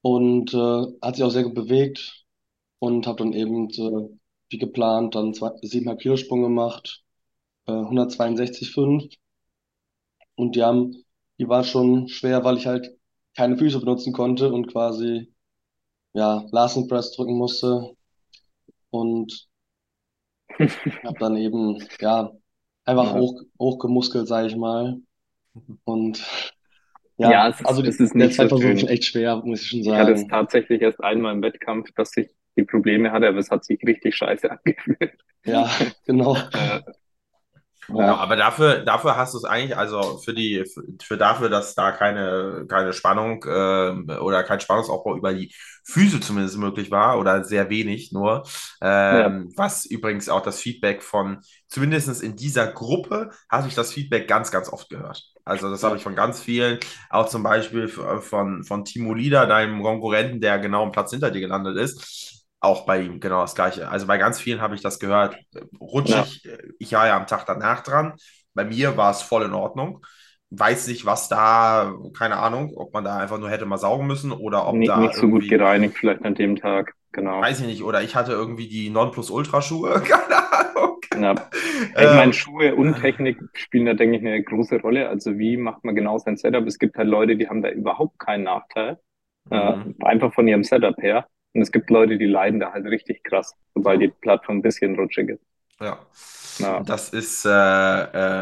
und 0.00 0.54
äh, 0.54 0.86
hat 1.02 1.16
sich 1.16 1.22
auch 1.22 1.30
sehr 1.30 1.42
gut 1.42 1.54
bewegt 1.54 2.24
und 2.78 3.06
habe 3.06 3.18
dann 3.18 3.34
eben 3.34 3.68
äh, 3.72 4.08
wie 4.48 4.56
geplant 4.56 5.14
dann 5.14 5.34
zwei, 5.34 5.50
7,5 5.60 5.96
Kilo 5.98 6.16
Sprung 6.16 6.40
gemacht, 6.42 7.04
äh, 7.66 7.72
162,5 7.72 9.18
und 10.36 10.56
die 10.56 10.62
haben, 10.62 11.04
die 11.38 11.46
war 11.46 11.62
schon 11.62 12.08
schwer, 12.08 12.42
weil 12.42 12.56
ich 12.56 12.66
halt 12.66 12.96
keine 13.36 13.58
Füße 13.58 13.80
benutzen 13.80 14.14
konnte 14.14 14.50
und 14.50 14.68
quasi 14.68 15.30
ja 16.14 16.46
Larsen 16.52 16.88
Press 16.88 17.12
drücken 17.12 17.36
musste. 17.36 17.94
Und 18.90 19.46
habe 21.04 21.18
dann 21.20 21.36
eben 21.36 21.86
ja 22.00 22.32
einfach 22.86 23.14
hoch, 23.14 23.42
hochgemuskelt, 23.58 24.26
sage 24.26 24.48
ich 24.48 24.56
mal. 24.56 25.02
Und 25.84 26.24
Ja, 27.18 27.32
ja, 27.32 27.48
es 27.48 27.60
ist- 27.60 27.66
also 27.66 27.82
es 27.82 28.00
ist 28.00 28.14
der 28.18 28.30
nicht 28.30 28.38
so 28.38 28.48
Zeitversuch 28.48 28.60
schön. 28.60 28.88
echt 28.88 29.04
schwer, 29.06 29.36
muss 29.44 29.62
ich 29.62 29.68
schon 29.70 29.82
Ich 29.84 29.96
hatte 29.98 30.12
es 30.12 30.26
sagen. 30.26 30.28
tatsächlich 30.28 30.82
erst 30.82 31.02
einmal 31.02 31.34
im 31.34 31.42
Wettkampf, 31.42 31.92
dass 31.94 32.16
ich 32.16 32.28
die 32.56 32.64
Probleme 32.64 33.12
hatte, 33.12 33.28
aber 33.28 33.38
es 33.38 33.50
hat 33.50 33.64
sich 33.64 33.80
richtig 33.86 34.16
scheiße 34.16 34.50
angefühlt. 34.64 35.16
Ja, 35.44 35.70
genau. 36.06 36.36
Äh, 36.52 36.80
Genau, 37.98 38.14
ja, 38.14 38.16
aber 38.16 38.36
dafür, 38.36 38.80
dafür 38.84 39.16
hast 39.16 39.32
du 39.32 39.38
es 39.38 39.44
eigentlich, 39.44 39.74
also 39.74 40.18
für 40.18 40.34
die, 40.34 40.64
für, 40.66 40.82
für 41.02 41.16
dafür, 41.16 41.48
dass 41.48 41.74
da 41.74 41.92
keine, 41.92 42.66
keine 42.68 42.92
Spannung 42.92 43.42
äh, 43.44 44.18
oder 44.18 44.42
kein 44.42 44.60
Spannungsaufbau 44.60 45.16
über 45.16 45.32
die 45.32 45.54
Füße 45.84 46.20
zumindest 46.20 46.58
möglich 46.58 46.90
war 46.90 47.18
oder 47.18 47.42
sehr 47.44 47.70
wenig 47.70 48.12
nur, 48.12 48.42
ähm, 48.82 49.50
was 49.56 49.86
übrigens 49.86 50.28
auch 50.28 50.42
das 50.42 50.60
Feedback 50.60 51.02
von, 51.02 51.40
zumindest 51.68 52.22
in 52.22 52.36
dieser 52.36 52.66
Gruppe, 52.70 53.30
habe 53.50 53.68
ich 53.68 53.74
das 53.74 53.92
Feedback 53.94 54.28
ganz, 54.28 54.50
ganz 54.50 54.68
oft 54.68 54.90
gehört. 54.90 55.24
Also 55.46 55.70
das 55.70 55.84
habe 55.84 55.96
ich 55.96 56.02
von 56.02 56.16
ganz 56.16 56.42
vielen, 56.42 56.78
auch 57.08 57.28
zum 57.28 57.44
Beispiel 57.44 57.86
von, 57.88 58.64
von 58.64 58.84
Timo 58.84 59.14
Lieder, 59.14 59.46
deinem 59.46 59.80
Konkurrenten, 59.80 60.40
der 60.40 60.58
genau 60.58 60.82
am 60.82 60.90
Platz 60.92 61.12
hinter 61.12 61.30
dir 61.30 61.40
gelandet 61.40 61.76
ist. 61.78 62.44
Auch 62.58 62.84
bei 62.84 63.00
ihm 63.00 63.20
genau 63.20 63.42
das 63.42 63.54
Gleiche. 63.54 63.88
Also 63.88 64.08
bei 64.08 64.18
ganz 64.18 64.40
vielen 64.40 64.60
habe 64.60 64.74
ich 64.74 64.82
das 64.82 64.98
gehört. 64.98 65.36
Rutschig, 65.80 66.42
ich 66.80 66.92
war 66.92 67.06
ja 67.06 67.16
am 67.16 67.28
Tag 67.28 67.46
danach 67.46 67.82
dran. 67.84 68.14
Bei 68.54 68.64
mir 68.64 68.96
war 68.96 69.12
es 69.12 69.22
voll 69.22 69.44
in 69.44 69.52
Ordnung. 69.52 70.04
Weiß 70.50 70.88
nicht, 70.88 71.06
was 71.06 71.28
da, 71.28 71.94
keine 72.18 72.38
Ahnung, 72.38 72.72
ob 72.74 72.92
man 72.92 73.04
da 73.04 73.16
einfach 73.18 73.38
nur 73.38 73.50
hätte 73.50 73.66
mal 73.66 73.78
saugen 73.78 74.06
müssen 74.06 74.32
oder 74.32 74.66
ob 74.66 74.74
nicht, 74.74 74.88
da 74.88 74.98
nicht 74.98 75.14
so 75.14 75.28
gut 75.28 75.48
gereinigt 75.48 75.96
vielleicht 75.96 76.24
an 76.24 76.34
dem 76.34 76.56
Tag. 76.56 76.94
Genau. 77.12 77.40
weiß 77.40 77.60
ich 77.60 77.66
nicht, 77.66 77.82
oder 77.82 78.02
ich 78.02 78.14
hatte 78.14 78.32
irgendwie 78.32 78.68
die 78.68 78.90
Nonplus-Ultra-Schuhe, 78.90 80.00
keine 80.06 80.52
Ahnung. 80.52 80.95
Ja. 81.16 81.34
Ich 81.98 82.10
meine, 82.12 82.32
Schuhe 82.32 82.74
und 82.74 82.96
Technik 82.96 83.38
spielen 83.54 83.86
da, 83.86 83.94
denke 83.94 84.16
ich, 84.18 84.22
eine 84.22 84.42
große 84.42 84.80
Rolle. 84.80 85.08
Also 85.08 85.38
wie 85.38 85.56
macht 85.56 85.84
man 85.84 85.94
genau 85.94 86.18
sein 86.18 86.36
Setup? 86.36 86.66
Es 86.66 86.78
gibt 86.78 86.96
halt 86.96 87.08
Leute, 87.08 87.36
die 87.36 87.48
haben 87.48 87.62
da 87.62 87.70
überhaupt 87.70 88.18
keinen 88.18 88.44
Nachteil. 88.44 88.98
Äh, 89.50 89.74
Mhm. 89.74 89.96
einfach 90.00 90.34
von 90.34 90.48
ihrem 90.48 90.64
Setup 90.64 90.96
her. 91.02 91.26
Und 91.54 91.62
es 91.62 91.72
gibt 91.72 91.90
Leute, 91.90 92.18
die 92.18 92.26
leiden 92.26 92.60
da 92.60 92.72
halt 92.72 92.86
richtig 92.86 93.22
krass, 93.24 93.54
sobald 93.74 94.02
die 94.02 94.08
Plattform 94.08 94.58
ein 94.58 94.62
bisschen 94.62 94.96
rutschig 94.96 95.30
ist. 95.30 95.42
Ja, 95.80 96.06
Ja. 96.58 96.86
das 96.86 97.10
ist, 97.10 97.44
äh, 97.46 97.50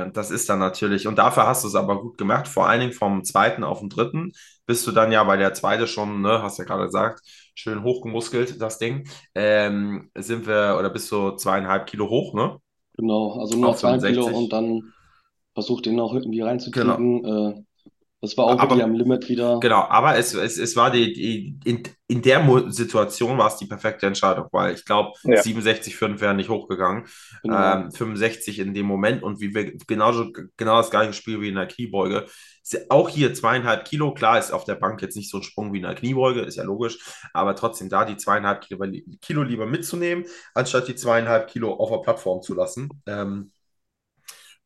äh, 0.07 0.13
das 0.13 0.31
ist 0.31 0.49
dann 0.49 0.61
natürlich, 0.61 1.07
und 1.09 1.19
dafür 1.19 1.47
hast 1.47 1.65
du 1.65 1.69
es 1.69 1.75
aber 1.75 2.01
gut 2.01 2.19
gemacht, 2.19 2.49
vor 2.49 2.69
allen 2.69 2.81
Dingen 2.81 2.93
vom 2.93 3.25
zweiten 3.25 3.65
auf 3.65 3.81
den 3.81 3.89
dritten, 3.91 4.33
bist 4.67 4.87
du 4.87 4.93
dann 4.93 5.13
ja 5.13 5.25
bei 5.25 5.37
der 5.37 5.55
zweite 5.55 5.87
schon, 5.89 6.23
ne, 6.23 6.43
hast 6.43 6.59
ja 6.59 6.65
gerade 6.65 6.85
gesagt, 6.87 7.21
schön 7.57 7.83
hochgemuskelt, 7.83 8.61
das 8.63 8.79
Ding, 8.79 9.09
ähm, 9.35 10.11
sind 10.17 10.47
wir, 10.47 10.77
oder 10.79 10.91
bist 10.91 11.11
du 11.13 11.33
zweieinhalb 11.33 11.87
Kilo 11.89 12.09
hoch, 12.09 12.35
ne? 12.35 12.59
Genau, 12.97 13.39
also 13.41 13.57
nur 13.59 13.69
Auf 13.71 13.83
noch 13.83 13.99
zwei 13.99 13.99
Kilo 13.99 14.27
65. 14.29 14.37
und 14.37 14.53
dann 14.53 14.93
versucht 15.55 15.87
den 15.87 15.97
noch 15.97 16.15
irgendwie 16.15 16.41
reinzukriegen. 16.41 17.25
Äh, 17.25 17.63
das 18.21 18.37
war 18.39 18.47
auch 18.47 18.51
Aber- 18.53 18.63
wirklich 18.63 18.85
am 18.85 18.95
Limit 18.95 19.29
wieder. 19.29 19.61
Genau, 19.61 19.83
aber 19.83 20.17
es, 20.17 20.33
es, 20.33 20.57
es 20.57 20.77
war 20.77 20.91
die, 20.91 21.13
die 21.13 21.59
in, 21.65 21.83
in 22.09 22.23
der 22.23 22.41
Mo 22.43 22.71
Situation 22.71 23.37
war 23.37 23.49
es 23.49 23.57
die 23.59 23.67
perfekte 23.67 24.07
Entscheidung, 24.07 24.47
weil 24.51 24.75
ich 24.75 24.85
glaube, 24.87 25.13
Ja. 25.25 25.41
67,5 25.43 26.21
wären 26.21 26.37
nicht 26.37 26.49
hochgegangen. 26.49 27.05
Genau. 27.43 27.75
Ähm, 27.85 27.93
65 27.93 28.61
in 28.61 28.73
dem 28.73 28.87
Moment 28.87 29.23
und 29.23 29.41
wie 29.41 29.55
wir 29.55 29.77
genauso, 29.87 30.33
genau 30.57 30.79
das 30.79 30.91
gleiche 30.91 31.13
Spiel 31.13 31.41
wie 31.43 31.49
in 31.51 31.57
der 31.57 31.67
Kniebeuge. 31.67 32.25
Auch 32.89 33.09
hier 33.11 33.35
zweieinhalb 33.35 33.85
Kilo, 33.85 34.15
klar 34.15 34.39
ist 34.39 34.51
auf 34.51 34.65
der 34.65 34.77
Bank 34.77 35.03
jetzt 35.03 35.17
nicht 35.17 35.31
so 35.31 35.39
ein 35.39 35.43
Sprung 35.43 35.73
wie 35.73 35.79
in 35.79 35.83
der 35.83 35.95
Kniebeuge, 35.95 36.41
ist 36.41 36.57
ja 36.57 36.65
logisch, 36.65 36.99
aber 37.35 37.55
trotzdem 37.55 37.91
da 37.91 38.05
die 38.05 38.17
zweieinhalb 38.17 38.63
Kilo, 38.63 38.87
Kilo 39.21 39.43
lieber 39.43 39.67
mitzunehmen, 39.67 40.25
anstatt 40.55 40.89
die 40.89 40.95
zweieinhalb 40.95 41.49
Kilo 41.49 41.75
auf 41.75 41.91
der 41.91 41.99
Plattform 41.99 42.43
zu 42.43 42.55
lassen. 42.55 42.89
Ähm, 43.07 43.53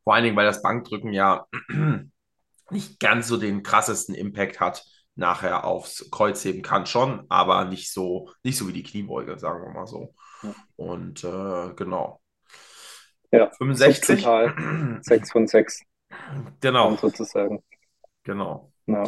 vor 0.04 0.14
allen 0.14 0.24
Dingen, 0.24 0.36
weil 0.36 0.46
das 0.46 0.62
Bankdrücken 0.62 1.12
ja 1.12 1.46
nicht 2.70 3.00
ganz 3.00 3.28
so 3.28 3.36
den 3.36 3.62
krassesten 3.62 4.14
Impact 4.14 4.60
hat 4.60 4.84
nachher 5.18 5.64
aufs 5.64 6.08
Kreuzheben 6.12 6.62
kann 6.62 6.86
schon, 6.86 7.26
aber 7.28 7.64
nicht 7.64 7.92
so, 7.92 8.30
nicht 8.44 8.56
so 8.56 8.68
wie 8.68 8.72
die 8.72 8.84
Kniebeuge, 8.84 9.38
sagen 9.38 9.64
wir 9.64 9.72
mal 9.72 9.86
so. 9.86 10.14
Ja. 10.42 10.54
Und 10.76 11.24
äh, 11.24 11.74
genau. 11.74 12.20
Ja, 13.32 13.50
65. 13.58 14.20
total. 14.20 15.00
Sechs 15.02 15.32
von 15.32 15.48
sechs, 15.48 15.82
Genau, 16.60 16.96
sozusagen. 16.96 17.62
Genau. 18.28 18.72
Ja. 18.86 19.04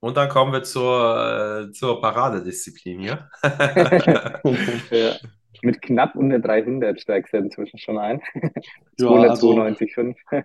Und 0.00 0.16
dann 0.18 0.28
kommen 0.28 0.52
wir 0.52 0.62
zur, 0.62 1.66
äh, 1.66 1.72
zur 1.72 2.00
Paradedisziplin 2.00 3.00
hier. 3.00 3.30
Ja. 4.90 5.16
Mit 5.62 5.80
knapp 5.80 6.14
unter 6.14 6.40
300 6.40 7.00
steigst 7.00 7.32
du 7.32 7.38
inzwischen 7.38 7.78
schon 7.78 7.98
ein. 7.98 8.20
Ja, 8.98 9.08
also 9.08 9.52
292,5. 9.52 10.14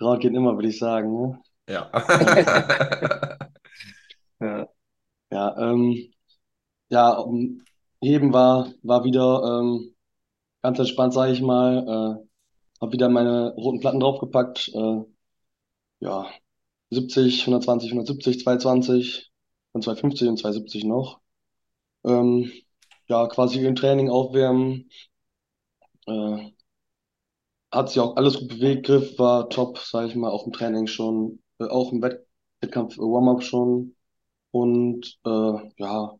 Rad 0.00 0.20
geht 0.20 0.34
immer, 0.34 0.54
würde 0.54 0.68
ich 0.68 0.78
sagen. 0.78 1.12
Ne? 1.12 1.38
ja. 1.68 1.90
Ja. 4.40 4.68
Ja, 5.30 5.56
ähm, 5.58 6.12
ja, 6.88 7.10
um, 7.12 7.62
Heben 8.02 8.32
war, 8.32 8.72
war 8.82 9.04
wieder 9.04 9.60
ähm, 9.60 9.94
ganz 10.62 10.78
entspannt, 10.78 11.12
sage 11.12 11.32
ich 11.32 11.42
mal. 11.42 11.78
Äh, 11.78 12.80
habe 12.80 12.92
wieder 12.92 13.08
meine 13.08 13.54
roten 13.54 13.80
Platten 13.80 14.00
draufgepackt. 14.00 14.68
Äh, 14.74 15.04
ja, 16.00 16.26
70, 16.94 17.42
120, 17.42 17.90
170, 17.92 18.40
220 18.42 19.32
und 19.72 19.82
250 19.84 20.28
und 20.28 20.38
270 20.38 20.84
noch. 20.84 21.20
Ähm, 22.04 22.52
ja, 23.08 23.26
quasi 23.28 23.64
im 23.64 23.76
Training 23.76 24.10
aufwärmen. 24.10 24.90
Äh, 26.06 26.50
hat 27.72 27.88
sich 27.90 28.00
auch 28.00 28.16
alles 28.16 28.38
gut 28.38 28.48
bewegt. 28.48 28.86
Griff 28.86 29.18
war 29.18 29.48
top, 29.50 29.78
sage 29.78 30.08
ich 30.08 30.14
mal, 30.14 30.30
auch 30.30 30.46
im 30.46 30.52
Training 30.52 30.86
schon, 30.86 31.42
äh, 31.58 31.64
auch 31.66 31.92
im 31.92 32.02
Wett 32.02 32.26
Wettkampf 32.60 32.96
äh, 32.96 33.00
Warm-up 33.00 33.42
schon. 33.42 33.96
Und 34.52 35.18
äh, 35.26 35.30
ja, 35.78 36.14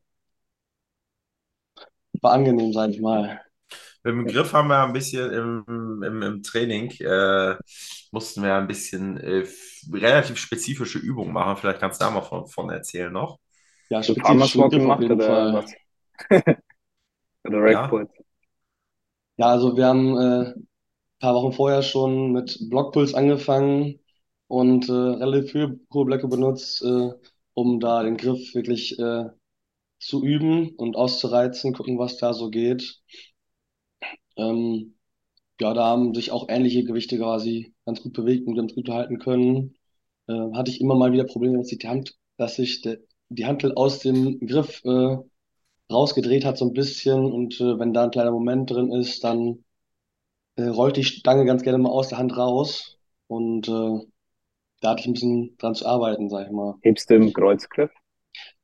war 2.23 2.33
angenehm, 2.33 2.73
sage 2.73 2.93
ich 2.93 3.01
mal. 3.01 3.41
Mit 4.05 4.15
dem 4.15 4.27
Griff 4.27 4.53
haben 4.53 4.69
wir 4.69 4.83
ein 4.85 4.93
bisschen 4.93 5.33
im, 5.33 6.03
im, 6.03 6.23
im 6.23 6.43
Training, 6.43 6.91
äh, 7.01 7.57
mussten 8.13 8.43
wir 8.43 8.55
ein 8.55 8.67
bisschen 8.67 9.17
äh, 9.19 9.47
relativ 9.93 10.37
spezifische 10.39 10.99
Übungen 10.99 11.33
machen. 11.33 11.57
Vielleicht 11.57 11.81
kannst 11.81 12.01
du 12.01 12.05
da 12.05 12.11
mal 12.11 12.21
von, 12.23 12.47
von 12.47 12.71
erzählen 12.71 13.13
noch. 13.13 13.39
Ja, 13.89 14.03
So 14.03 14.15
spezifisch 14.15 14.57
im 14.59 14.71
gemacht 14.73 15.11
oder 15.11 15.51
was? 15.53 15.77
Oder 17.47 17.61
Ja. 17.65 17.99
Rackpulls? 17.99 18.11
Ja, 19.37 19.47
also 19.51 19.77
wir 19.77 19.87
haben 19.87 20.17
äh, 20.17 20.51
ein 20.55 20.69
paar 21.21 21.35
Wochen 21.35 21.53
vorher 21.53 21.83
schon 21.83 22.33
mit 22.33 22.59
Blockpuls 22.71 23.15
angefangen 23.15 24.01
und 24.49 24.89
äh, 24.89 24.93
relativ 24.93 25.55
hohe, 25.55 25.81
hohe 25.93 26.05
Blöcke 26.07 26.29
benutzt, 26.29 26.83
äh, 26.85 27.11
um 27.55 27.81
da 27.81 28.03
den 28.05 28.17
Griff 28.17 28.55
wirklich 28.55 28.99
äh, 28.99 29.27
zu 30.01 30.25
üben 30.25 30.71
und 30.77 30.97
auszureizen, 30.97 31.75
gucken, 31.75 31.99
was 31.99 32.19
da 32.19 32.35
so 32.35 32.51
geht. 32.51 33.03
Ähm, 34.37 34.97
ja, 35.61 35.75
da 35.75 35.85
haben 35.87 36.15
sich 36.15 36.33
auch 36.33 36.49
ähnliche 36.49 36.85
Gewichte 36.85 37.19
quasi 37.19 37.75
ganz 37.87 38.03
gut 38.03 38.15
bewegt 38.15 38.47
und 38.47 38.57
ganz 38.57 38.75
gut 38.75 38.89
halten 38.89 39.19
können. 39.19 39.77
Äh, 40.29 40.35
hatte 40.55 40.71
ich 40.71 40.81
immer 40.81 40.95
mal 40.97 41.13
wieder 41.13 41.25
Probleme, 41.25 41.59
dass 41.59 41.69
sich 41.69 41.79
die 41.79 41.89
Hand, 41.89 42.17
dass 42.37 42.57
sich 42.57 42.83
der, 42.83 42.99
die 43.29 43.47
Hantel 43.47 43.75
aus 43.75 44.01
dem 44.01 44.41
Griff 44.47 44.83
äh, 44.85 45.17
rausgedreht 45.93 46.45
hat 46.45 46.59
so 46.59 46.67
ein 46.67 46.73
bisschen 46.73 47.25
und 47.25 47.61
äh, 47.61 47.79
wenn 47.79 47.93
da 47.93 48.05
ein 48.05 48.11
kleiner 48.11 48.33
Moment 48.33 48.71
drin 48.71 48.93
ist, 48.93 49.23
dann 49.25 49.65
äh, 50.57 50.65
rollt 50.65 50.97
die 50.97 51.05
Stange 51.05 51.45
ganz 51.45 51.63
gerne 51.63 51.79
mal 51.79 51.91
aus 51.91 52.09
der 52.09 52.19
Hand 52.19 52.37
raus 52.37 52.99
und 53.27 53.69
äh, 53.69 54.07
da 54.81 54.91
hatte 54.91 55.01
ich 55.01 55.07
ein 55.07 55.15
bisschen 55.15 55.57
dran 55.59 55.75
zu 55.75 55.87
arbeiten, 55.87 56.29
sag 56.29 56.47
ich 56.47 56.53
mal. 56.53 56.75
Hebst 56.83 57.11
du 57.11 57.15
im 57.15 57.33
Kreuzgriff? 57.33 57.91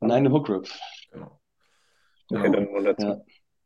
Nein, 0.00 0.26
eine 0.26 0.32
Hook 0.32 0.46
Grip. 0.46 0.68
Genau. 1.10 1.40
Okay, 2.30 2.52
dann 2.52 2.84
dazu. 2.84 3.06
Ja. 3.06 3.20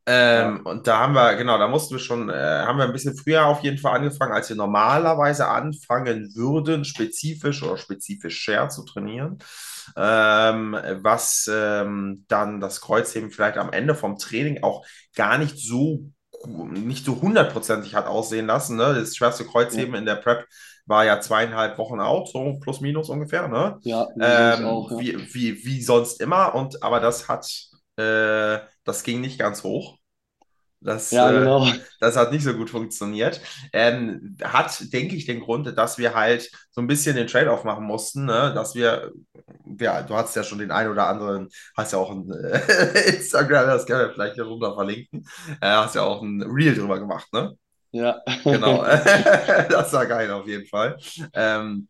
Ähm, 0.07 0.61
und 0.67 0.87
da 0.87 0.99
haben 0.99 1.15
wir, 1.15 1.35
genau, 1.37 1.57
da 1.59 1.67
mussten 1.67 1.95
wir 1.95 1.99
schon, 1.99 2.29
äh, 2.29 2.35
haben 2.35 2.77
wir 2.79 2.85
ein 2.85 2.93
bisschen 2.93 3.17
früher 3.17 3.47
auf 3.47 3.63
jeden 3.63 3.79
Fall 3.79 3.97
angefangen, 3.97 4.33
als 4.33 4.51
wir 4.51 4.57
normalerweise 4.57 5.49
anfangen 5.49 6.35
würden, 6.35 6.85
spezifisch 6.85 7.63
oder 7.63 7.79
spezifischer 7.79 8.69
zu 8.69 8.85
trainieren. 8.85 9.39
Ähm, 9.97 10.77
was 11.03 11.49
ähm, 11.53 12.25
dann 12.29 12.61
das 12.61 12.81
Kreuzheben 12.81 13.31
vielleicht 13.31 13.59
am 13.59 13.73
Ende 13.73 13.95
vom 13.95 14.19
Training 14.19 14.63
auch 14.63 14.85
gar 15.15 15.39
nicht 15.39 15.59
so 15.59 16.11
nicht 16.47 17.05
so 17.07 17.21
hundertprozentig 17.23 17.95
hat 17.95 18.07
aussehen 18.07 18.47
lassen. 18.47 18.77
Ne? 18.77 18.95
Das 18.95 19.17
schwerste 19.17 19.45
Kreuzheben 19.47 19.95
in 19.95 20.05
der 20.05 20.17
Prep 20.17 20.47
war 20.87 21.05
ja 21.05 21.21
zweieinhalb 21.21 21.79
Wochen 21.79 22.01
out, 22.01 22.29
so 22.29 22.59
plus 22.61 22.81
minus 22.81 23.09
ungefähr. 23.09 23.49
Ne? 23.49 23.79
Ja, 23.83 24.07
Ähm, 24.19 24.65
auch, 24.67 24.91
ja. 24.91 24.99
wie, 24.99 25.35
wie, 25.35 25.65
wie 25.65 25.83
sonst 25.83 26.21
immer, 26.21 26.55
und 26.55 26.83
aber 26.83 27.01
das 27.01 27.29
hat, 27.29 27.47
äh, 27.97 28.59
das 28.85 29.03
ging 29.03 29.21
nicht 29.21 29.39
ganz 29.39 29.63
hoch. 29.65 29.99
Das, 30.81 31.11
Ja, 31.11 31.31
äh, 31.31 31.33
genau. 31.33 31.67
das 32.01 32.17
hat 32.17 32.31
nicht 32.33 32.45
so 32.45 32.55
gut 32.55 32.71
funktioniert. 32.71 33.41
Ähm, 33.73 34.37
hat, 34.43 34.93
denke 34.93 35.17
ich, 35.17 35.25
den 35.25 35.41
Grund, 35.41 35.67
dass 35.79 35.99
wir 35.99 36.15
halt 36.15 36.51
so 36.71 36.83
ein 36.83 36.87
bisschen 36.87 37.17
den 37.17 37.27
Trade-off 37.27 37.65
machen 37.65 37.85
mussten, 37.87 38.27
ne? 38.27 38.53
dass 38.55 38.75
wir, 38.75 39.13
ja, 39.81 40.03
du 40.03 40.15
hast 40.15 40.37
ja 40.37 40.43
schon 40.45 40.59
den 40.59 40.71
einen 40.71 40.91
oder 40.91 41.07
anderen, 41.09 41.49
hast 41.77 41.93
ja 41.93 41.99
auch 41.99 42.11
ein 42.11 42.31
äh, 42.31 43.01
Instagram, 43.17 43.67
das 43.67 43.87
können 43.87 44.01
wir 44.09 44.13
vielleicht 44.13 44.35
hier 44.35 44.45
runter 44.45 44.75
verlinken, 44.75 45.27
äh, 45.61 45.69
hast 45.69 45.95
ja 45.95 46.03
auch 46.03 46.23
ein 46.23 46.43
Reel 46.43 46.75
drüber 46.75 46.99
gemacht, 46.99 47.33
ne? 47.33 47.57
Ja. 47.93 48.21
Genau, 48.49 48.83
das 49.71 49.93
war 49.93 50.07
geil 50.07 50.31
auf 50.31 50.47
jeden 50.47 50.67
Fall. 50.67 50.99
Ähm, 51.33 51.89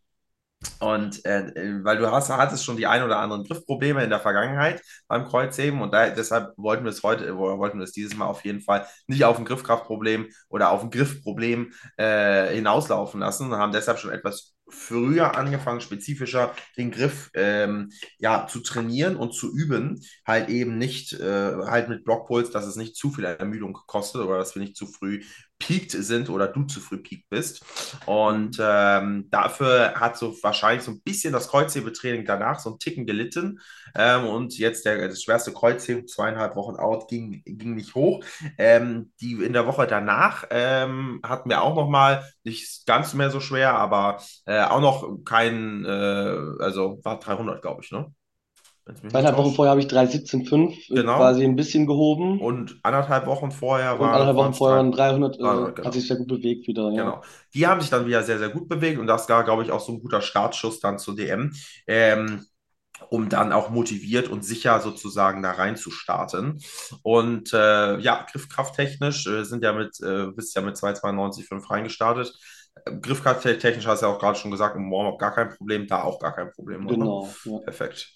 und 0.81 1.25
äh, 1.25 1.81
weil 1.83 1.99
du 1.99 2.11
hast, 2.11 2.31
hattest 2.31 2.65
schon 2.65 2.77
die 2.77 2.87
ein 2.87 3.03
oder 3.03 3.19
anderen 3.19 3.45
Griffprobleme 3.45 4.03
in 4.03 4.11
der 4.11 4.21
Vergangenheit 4.21 4.83
beim 5.09 5.25
Kreuzheben 5.25 5.81
und 5.81 5.93
da, 5.93 6.11
deshalb 6.11 6.53
wollten 6.57 6.85
wir 6.85 6.91
es 6.91 7.03
heute, 7.03 7.37
wollten 7.37 7.79
wir 7.79 7.85
es 7.85 7.93
dieses 7.93 8.17
Mal 8.17 8.27
auf 8.27 8.45
jeden 8.45 8.61
Fall 8.61 8.87
nicht 9.07 9.25
auf 9.25 9.39
ein 9.39 9.45
Griffkraftproblem 9.45 10.29
oder 10.49 10.71
auf 10.71 10.83
ein 10.83 10.91
Griffproblem 10.91 11.73
äh, 11.97 12.55
hinauslaufen 12.55 13.21
lassen 13.21 13.53
und 13.53 13.59
haben 13.59 13.73
deshalb 13.73 13.99
schon 13.99 14.11
etwas 14.13 14.55
früher 14.69 15.37
angefangen, 15.37 15.81
spezifischer 15.81 16.55
den 16.77 16.91
Griff 16.91 17.31
ähm, 17.35 17.91
ja, 18.19 18.47
zu 18.47 18.61
trainieren 18.61 19.17
und 19.17 19.33
zu 19.35 19.55
üben. 19.55 20.01
Halt 20.27 20.49
eben 20.49 20.79
nicht 20.79 21.13
äh, 21.13 21.55
halt 21.67 21.89
mit 21.89 22.05
Blockpuls, 22.05 22.51
dass 22.51 22.67
es 22.67 22.77
nicht 22.77 22.97
zu 22.97 23.11
viel 23.11 23.25
Ermüdung 23.25 23.75
kostet 23.87 24.23
oder 24.23 24.39
dass 24.39 24.55
wir 24.55 24.63
nicht 24.63 24.77
zu 24.77 24.87
früh 24.87 25.23
peaked 25.67 25.93
sind 25.93 26.29
oder 26.29 26.49
du 26.49 26.65
zu 26.65 26.81
früh 26.81 26.99
peaked 26.99 27.29
bist. 27.31 27.65
Und 28.07 28.59
ähm, 28.61 29.29
dafür 29.31 29.95
hat 29.95 30.19
so 30.19 30.37
wahrscheinlich 30.43 30.85
so 30.85 30.93
ein 30.93 31.01
bisschen 31.03 31.33
das 31.33 31.49
Kreuzhebetraining 31.49 32.25
danach 32.27 32.59
so 32.59 32.71
ein 32.71 32.79
Ticken 32.79 33.07
gelitten. 33.07 33.61
Ähm, 33.95 34.27
und 34.27 34.59
jetzt 34.59 34.85
der, 34.85 35.09
das 35.09 35.23
schwerste 35.23 35.53
Kreuzheben, 35.53 36.07
zweieinhalb 36.07 36.57
Wochen 36.57 36.77
out, 36.77 37.09
ging, 37.09 37.43
ging 37.47 37.75
nicht 37.75 37.95
hoch. 37.95 38.25
Ähm, 38.59 39.13
die 39.21 39.33
in 39.33 39.53
der 39.53 39.67
Woche 39.67 39.87
danach 39.87 40.45
ähm, 40.51 41.21
hatten 41.25 41.49
wir 41.49 41.63
auch 41.63 41.75
noch 41.77 41.89
mal 41.89 42.25
nicht 42.45 42.87
ganz 42.87 43.15
mehr 43.15 43.31
so 43.31 43.41
schwer, 43.41 43.75
aber 43.75 44.23
äh, 44.47 44.63
auch 44.63 44.81
noch 44.81 45.25
kein, 45.25 45.85
äh, 45.85 45.89
also 46.61 47.01
war 47.03 47.19
300, 47.19 47.63
glaube 47.63 47.83
ich, 47.83 47.91
ne? 47.91 48.13
Zweieinhalb 49.09 49.39
Wochen 49.39 49.55
vorher 49.55 49.71
habe 49.71 49.81
ich 49.81 49.87
317,5 49.87 50.89
Genau. 50.89 51.17
quasi 51.17 51.45
ein 51.45 51.57
bisschen 51.57 51.87
gehoben. 51.87 52.41
Und 52.41 52.79
anderthalb 52.83 53.27
Wochen 53.27 53.51
vorher 53.51 53.95
Und 53.95 54.01
war 54.01 54.13
anderthalb 54.13 54.37
Wochen 54.37 54.55
vorher 54.55 54.77
waren 54.79 54.93
300, 54.93 55.37
äh, 55.37 55.39
300, 55.39 55.77
genau. 55.77 55.87
hat 55.87 55.95
sich 55.95 56.07
sehr 56.07 56.17
gut 56.19 56.29
bewegt 56.29 56.67
wieder. 56.67 56.91
Ja. 56.93 57.05
Genau. 57.05 57.23
Die 57.55 57.67
haben 57.67 57.81
sich 57.81 57.89
dann 57.91 58.07
wieder 58.07 58.23
sehr, 58.23 58.39
sehr 58.39 58.51
gut 58.51 58.69
bewegt 58.69 58.99
und 58.99 59.07
das 59.07 59.29
war, 59.29 59.43
glaube 59.45 59.63
ich, 59.63 59.71
auch 59.71 59.81
so 59.81 59.93
ein 59.93 60.01
guter 60.01 60.21
Startschuss 60.21 60.81
dann 60.81 60.99
zur 60.99 61.17
DM, 61.17 61.53
ähm, 61.87 62.45
um 63.09 63.29
dann 63.31 63.53
auch 63.53 63.71
motiviert 63.71 64.29
und 64.29 64.45
sicher 64.45 64.81
sozusagen 64.81 65.43
da 65.43 65.53
rein 65.53 65.77
zu 65.77 65.91
starten. 65.91 66.61
Und 67.03 67.53
äh, 67.55 67.99
ja, 67.99 68.27
griffkrafttechnisch 68.31 69.27
äh, 69.27 69.45
sind 69.45 69.65
ja 69.65 69.73
mit, 69.73 69.99
äh, 70.01 70.27
bist 70.33 70.55
ja 70.57 70.63
mit 70.63 70.77
292,5 70.77 71.71
reingestartet. 71.71 72.35
Äh, 72.85 72.97
Griffkrafttechnisch 73.01 73.87
hast 73.87 74.03
du 74.03 74.07
ja 74.07 74.13
auch 74.13 74.19
gerade 74.19 74.39
schon 74.39 74.51
gesagt, 74.51 74.77
im 74.77 74.91
Warm-up 74.91 75.19
gar 75.19 75.35
kein 75.35 75.51
Problem, 75.51 75.87
da 75.87 76.03
auch 76.03 76.19
gar 76.21 76.35
kein 76.35 76.53
Problem. 76.53 76.87
Genau. 76.87 77.29
Ja. 77.45 77.59
Perfekt. 77.59 78.15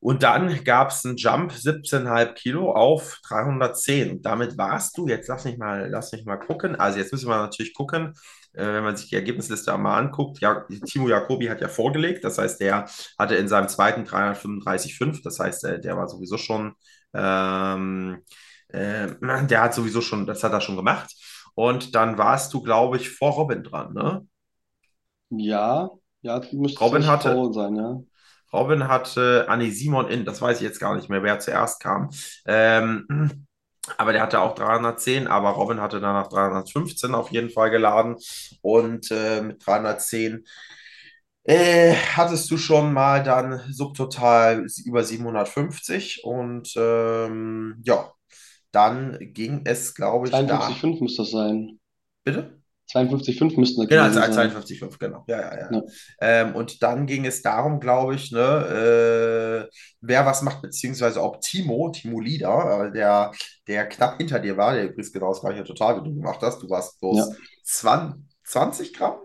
Und 0.00 0.22
dann 0.22 0.64
gab 0.64 0.90
es 0.90 1.04
einen 1.04 1.16
Jump 1.16 1.52
17,5 1.52 2.34
Kilo 2.34 2.72
auf 2.72 3.20
310. 3.28 4.10
Und 4.12 4.22
damit 4.26 4.56
warst 4.58 4.96
du, 4.96 5.06
jetzt 5.08 5.28
lass 5.28 5.44
mich 5.44 5.58
mal, 5.58 5.88
lass 5.90 6.12
mich 6.12 6.24
mal 6.24 6.38
gucken. 6.38 6.76
Also 6.76 6.98
jetzt 6.98 7.12
müssen 7.12 7.28
wir 7.28 7.36
natürlich 7.36 7.74
gucken, 7.74 8.14
äh, 8.54 8.64
wenn 8.66 8.84
man 8.84 8.96
sich 8.96 9.10
die 9.10 9.16
Ergebnisliste 9.16 9.76
mal 9.76 9.98
anguckt. 9.98 10.40
Ja, 10.40 10.64
Timo 10.86 11.08
Jacobi 11.08 11.48
hat 11.50 11.60
ja 11.60 11.68
vorgelegt. 11.68 12.24
Das 12.24 12.38
heißt, 12.38 12.60
der 12.60 12.86
hatte 13.18 13.34
in 13.36 13.48
seinem 13.48 13.68
zweiten 13.68 14.04
335,5. 14.04 15.22
Das 15.22 15.38
heißt, 15.38 15.64
äh, 15.64 15.80
der 15.80 15.96
war 15.98 16.08
sowieso 16.08 16.38
schon, 16.38 16.74
ähm, 17.14 18.22
äh, 18.68 19.08
der 19.46 19.62
hat 19.62 19.74
sowieso 19.74 20.00
schon, 20.00 20.26
das 20.26 20.42
hat 20.44 20.52
er 20.52 20.60
schon 20.62 20.76
gemacht. 20.76 21.14
Und 21.54 21.94
dann 21.94 22.16
warst 22.18 22.54
du, 22.54 22.62
glaube 22.62 22.96
ich, 22.96 23.10
vor 23.10 23.32
Robin 23.32 23.62
dran, 23.62 23.92
ne? 23.92 24.26
Ja, 25.30 25.90
ja, 26.22 26.40
müsste 26.52 26.80
Robin 26.84 27.06
hatte- 27.06 27.34
Paul 27.34 27.52
sein, 27.52 27.76
ja. 27.76 28.00
Robin 28.52 28.88
hatte, 28.88 29.46
ah 29.48 29.56
nee, 29.56 29.70
Simon 29.70 30.08
in, 30.08 30.24
das 30.24 30.40
weiß 30.42 30.58
ich 30.58 30.62
jetzt 30.62 30.80
gar 30.80 30.94
nicht 30.96 31.08
mehr, 31.08 31.22
wer 31.22 31.38
zuerst 31.38 31.80
kam. 31.80 32.10
Ähm, 32.46 33.06
aber 33.98 34.12
der 34.12 34.22
hatte 34.22 34.40
auch 34.40 34.54
310, 34.54 35.26
aber 35.26 35.50
Robin 35.50 35.80
hatte 35.80 36.00
danach 36.00 36.28
315 36.28 37.14
auf 37.14 37.30
jeden 37.30 37.50
Fall 37.50 37.70
geladen. 37.70 38.16
Und 38.62 39.10
äh, 39.10 39.40
mit 39.42 39.64
310 39.66 40.44
äh, 41.44 41.94
hattest 41.94 42.50
du 42.50 42.58
schon 42.58 42.92
mal 42.92 43.22
dann 43.22 43.60
subtotal 43.72 44.66
über 44.84 45.04
750. 45.04 46.24
Und 46.24 46.74
ähm, 46.76 47.82
ja, 47.84 48.12
dann 48.72 49.18
ging 49.20 49.62
es, 49.64 49.94
glaube 49.94 50.28
ich, 50.28 50.46
da. 50.46 50.70
52,5 50.70 51.00
müsste 51.02 51.22
das 51.22 51.30
sein. 51.30 51.80
Bitte? 52.24 52.59
52,5 52.92 53.58
müssten 53.60 53.80
das 53.82 53.88
Genau, 53.88 54.04
gewesen 54.04 54.22
als 54.22 54.34
sein. 54.34 54.50
52,5, 54.50 54.98
genau. 54.98 55.24
Ja, 55.28 55.40
ja, 55.40 55.58
ja. 55.58 55.70
Ja. 55.70 55.82
Ähm, 56.20 56.54
und 56.56 56.82
dann 56.82 57.06
ging 57.06 57.24
es 57.26 57.42
darum, 57.42 57.80
glaube 57.80 58.14
ich, 58.16 58.32
ne, 58.32 59.68
äh, 59.68 59.76
wer 60.00 60.26
was 60.26 60.42
macht, 60.42 60.62
beziehungsweise 60.62 61.22
ob 61.22 61.40
Timo, 61.40 61.90
Timo 61.90 62.20
Lieder, 62.20 62.86
äh, 62.88 62.92
der, 62.92 63.32
der 63.66 63.88
knapp 63.88 64.18
hinter 64.18 64.38
dir 64.40 64.56
war, 64.56 64.74
der 64.74 64.84
übrigens 64.84 65.12
genau 65.12 65.28
das 65.32 65.40
gleiche 65.40 65.64
total, 65.64 66.00
wie 66.00 66.08
du 66.08 66.14
gemacht 66.14 66.40
hast. 66.42 66.62
Du 66.62 66.68
warst 66.70 66.98
bloß 67.00 67.18
Ja. 67.18 67.26
20, 67.64 68.22
20 68.44 68.92
Gramm? 68.94 69.16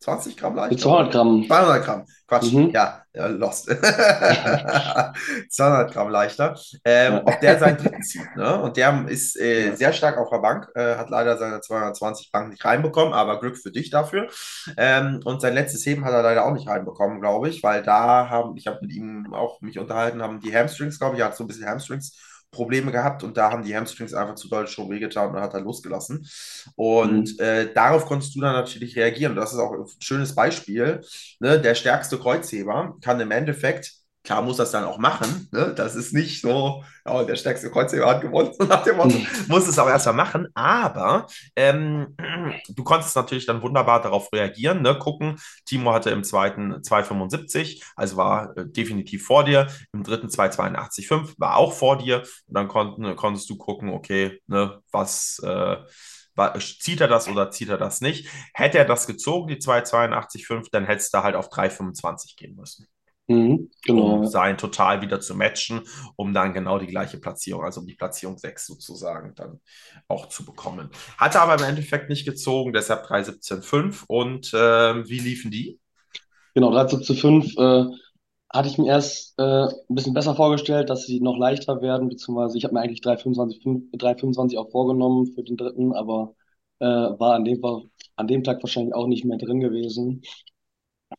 20 0.00 0.36
Gramm 0.36 0.54
leichter? 0.54 0.70
Mit 0.74 0.80
200 0.80 1.12
Gramm. 1.12 1.44
200 1.46 1.84
Gramm. 1.84 2.06
Quatsch, 2.28 2.52
Mhm. 2.52 2.70
ja, 2.70 3.02
ja, 3.14 3.26
lost. 3.28 3.68
200 5.50 5.92
Gramm 5.92 6.10
leichter. 6.10 6.56
Ähm. 6.84 7.20
Ob 7.24 7.40
der 7.40 7.58
seinen 7.58 7.78
dritten 7.78 8.02
zieht, 8.02 8.36
ne? 8.36 8.60
Und 8.60 8.76
der 8.76 9.06
ist 9.08 9.36
äh, 9.40 9.74
sehr 9.74 9.92
stark 9.92 10.18
auf 10.18 10.28
der 10.30 10.38
Bank, 10.38 10.68
äh, 10.74 10.96
hat 10.96 11.08
leider 11.10 11.38
seine 11.38 11.60
220 11.60 12.30
Bank 12.32 12.50
nicht 12.50 12.64
reinbekommen, 12.64 13.14
aber 13.14 13.40
Glück 13.40 13.56
für 13.56 13.70
dich 13.70 13.90
dafür. 13.90 14.28
Ähm, 14.76 15.20
und 15.24 15.40
sein 15.40 15.54
letztes 15.54 15.84
Heben 15.86 16.04
hat 16.04 16.12
er 16.12 16.22
leider 16.22 16.44
auch 16.46 16.52
nicht 16.52 16.68
reinbekommen, 16.68 17.20
glaube 17.20 17.48
ich, 17.48 17.62
weil 17.62 17.82
da 17.82 18.28
haben, 18.28 18.56
ich 18.56 18.66
habe 18.66 18.78
mit 18.82 18.92
ihm 18.92 19.32
auch 19.32 19.60
mich 19.60 19.78
unterhalten, 19.78 20.22
haben 20.22 20.40
die 20.40 20.54
Hamstrings, 20.54 20.98
glaube 20.98 21.14
ich, 21.16 21.20
er 21.20 21.26
hat 21.28 21.36
so 21.36 21.44
ein 21.44 21.48
bisschen 21.48 21.66
Hamstrings. 21.68 22.16
Probleme 22.50 22.90
gehabt 22.92 23.22
und 23.22 23.36
da 23.36 23.50
haben 23.50 23.64
die 23.64 23.76
Hamstrings 23.76 24.14
einfach 24.14 24.36
zu 24.36 24.48
doll 24.48 24.66
schon 24.66 24.90
wehgetan 24.90 25.34
und 25.34 25.40
hat 25.40 25.54
er 25.54 25.60
losgelassen. 25.60 26.26
Und 26.74 27.38
äh, 27.40 27.72
darauf 27.72 28.06
konntest 28.06 28.34
du 28.34 28.40
dann 28.40 28.54
natürlich 28.54 28.96
reagieren. 28.96 29.32
Und 29.32 29.36
das 29.36 29.52
ist 29.52 29.58
auch 29.58 29.72
ein 29.72 29.86
schönes 30.00 30.34
Beispiel. 30.34 31.02
Ne? 31.40 31.60
Der 31.60 31.74
stärkste 31.74 32.18
Kreuzheber 32.18 32.96
kann 33.02 33.20
im 33.20 33.30
Endeffekt, 33.30 33.92
klar 34.26 34.42
muss 34.42 34.58
das 34.58 34.72
dann 34.72 34.84
auch 34.84 34.98
machen. 34.98 35.48
Ne? 35.52 35.72
Das 35.74 35.94
ist 35.94 36.12
nicht 36.12 36.42
so, 36.42 36.84
oh, 37.04 37.22
der 37.26 37.36
stärkste 37.36 37.70
Kreuzheber 37.70 38.06
hat 38.06 38.20
gewonnen, 38.20 38.50
nach 38.68 38.82
dem 38.82 38.96
Motto. 38.96 39.16
Muss 39.48 39.68
es 39.68 39.78
auch 39.78 39.88
erstmal 39.88 40.14
machen. 40.16 40.48
Aber 40.54 41.26
ähm, 41.54 42.14
du 42.68 42.84
konntest 42.84 43.16
natürlich 43.16 43.46
dann 43.46 43.62
wunderbar 43.62 44.02
darauf 44.02 44.32
reagieren. 44.32 44.82
Ne? 44.82 44.98
Gucken, 44.98 45.38
Timo 45.64 45.92
hatte 45.92 46.10
im 46.10 46.24
zweiten 46.24 46.74
2,75, 46.74 47.82
also 47.94 48.16
war 48.16 48.56
äh, 48.56 48.66
definitiv 48.66 49.24
vor 49.24 49.44
dir. 49.44 49.68
Im 49.92 50.02
dritten 50.02 50.26
2,82,5 50.26 51.34
war 51.38 51.56
auch 51.56 51.72
vor 51.72 51.96
dir. 51.96 52.18
Und 52.18 52.54
dann 52.54 52.68
konnt, 52.68 53.16
konntest 53.16 53.48
du 53.48 53.56
gucken, 53.56 53.90
okay, 53.90 54.40
ne, 54.46 54.82
was. 54.90 55.40
Äh, 55.42 55.76
zieht 56.80 57.00
er 57.00 57.08
das 57.08 57.28
oder 57.28 57.50
zieht 57.50 57.70
er 57.70 57.78
das 57.78 58.02
nicht? 58.02 58.28
Hätte 58.52 58.76
er 58.76 58.84
das 58.84 59.06
gezogen, 59.06 59.48
die 59.48 59.56
2,82,5, 59.56 60.66
dann 60.70 60.84
hättest 60.84 61.14
du 61.14 61.22
halt 61.22 61.34
auf 61.34 61.48
3,25 61.48 62.36
gehen 62.36 62.54
müssen, 62.56 62.86
Mhm, 63.28 63.70
genau. 63.82 64.18
um 64.18 64.26
sein 64.26 64.56
Total 64.56 65.02
wieder 65.02 65.20
zu 65.20 65.34
matchen, 65.34 65.80
um 66.14 66.32
dann 66.32 66.52
genau 66.52 66.78
die 66.78 66.86
gleiche 66.86 67.18
Platzierung, 67.18 67.64
also 67.64 67.80
um 67.80 67.86
die 67.86 67.94
Platzierung 67.94 68.38
6 68.38 68.66
sozusagen, 68.66 69.34
dann 69.34 69.60
auch 70.06 70.28
zu 70.28 70.44
bekommen. 70.44 70.90
Hatte 71.18 71.40
aber 71.40 71.56
im 71.56 71.68
Endeffekt 71.68 72.08
nicht 72.08 72.24
gezogen, 72.24 72.72
deshalb 72.72 73.04
3,17,5. 73.06 74.04
Und 74.06 74.52
ähm, 74.54 75.08
wie 75.08 75.18
liefen 75.18 75.50
die? 75.50 75.80
Genau, 76.54 76.70
13 76.70 77.02
zu 77.02 77.14
5 77.14 77.56
äh, 77.56 77.84
hatte 78.52 78.68
ich 78.68 78.78
mir 78.78 78.86
erst 78.86 79.34
äh, 79.38 79.42
ein 79.42 79.94
bisschen 79.94 80.14
besser 80.14 80.36
vorgestellt, 80.36 80.88
dass 80.88 81.04
sie 81.04 81.20
noch 81.20 81.36
leichter 81.36 81.82
werden, 81.82 82.08
beziehungsweise 82.08 82.56
ich 82.56 82.64
habe 82.64 82.74
mir 82.74 82.80
eigentlich 82.80 83.00
3,25 83.00 83.62
5 83.62 83.84
3,25 83.92 84.56
auch 84.56 84.70
vorgenommen 84.70 85.26
für 85.34 85.42
den 85.42 85.56
dritten, 85.56 85.92
aber 85.92 86.34
äh, 86.78 86.86
war 86.86 87.34
an 87.34 87.44
dem, 87.44 87.60
an 88.14 88.26
dem 88.28 88.44
Tag 88.44 88.62
wahrscheinlich 88.62 88.94
auch 88.94 89.08
nicht 89.08 89.24
mehr 89.24 89.38
drin 89.38 89.58
gewesen. 89.60 90.22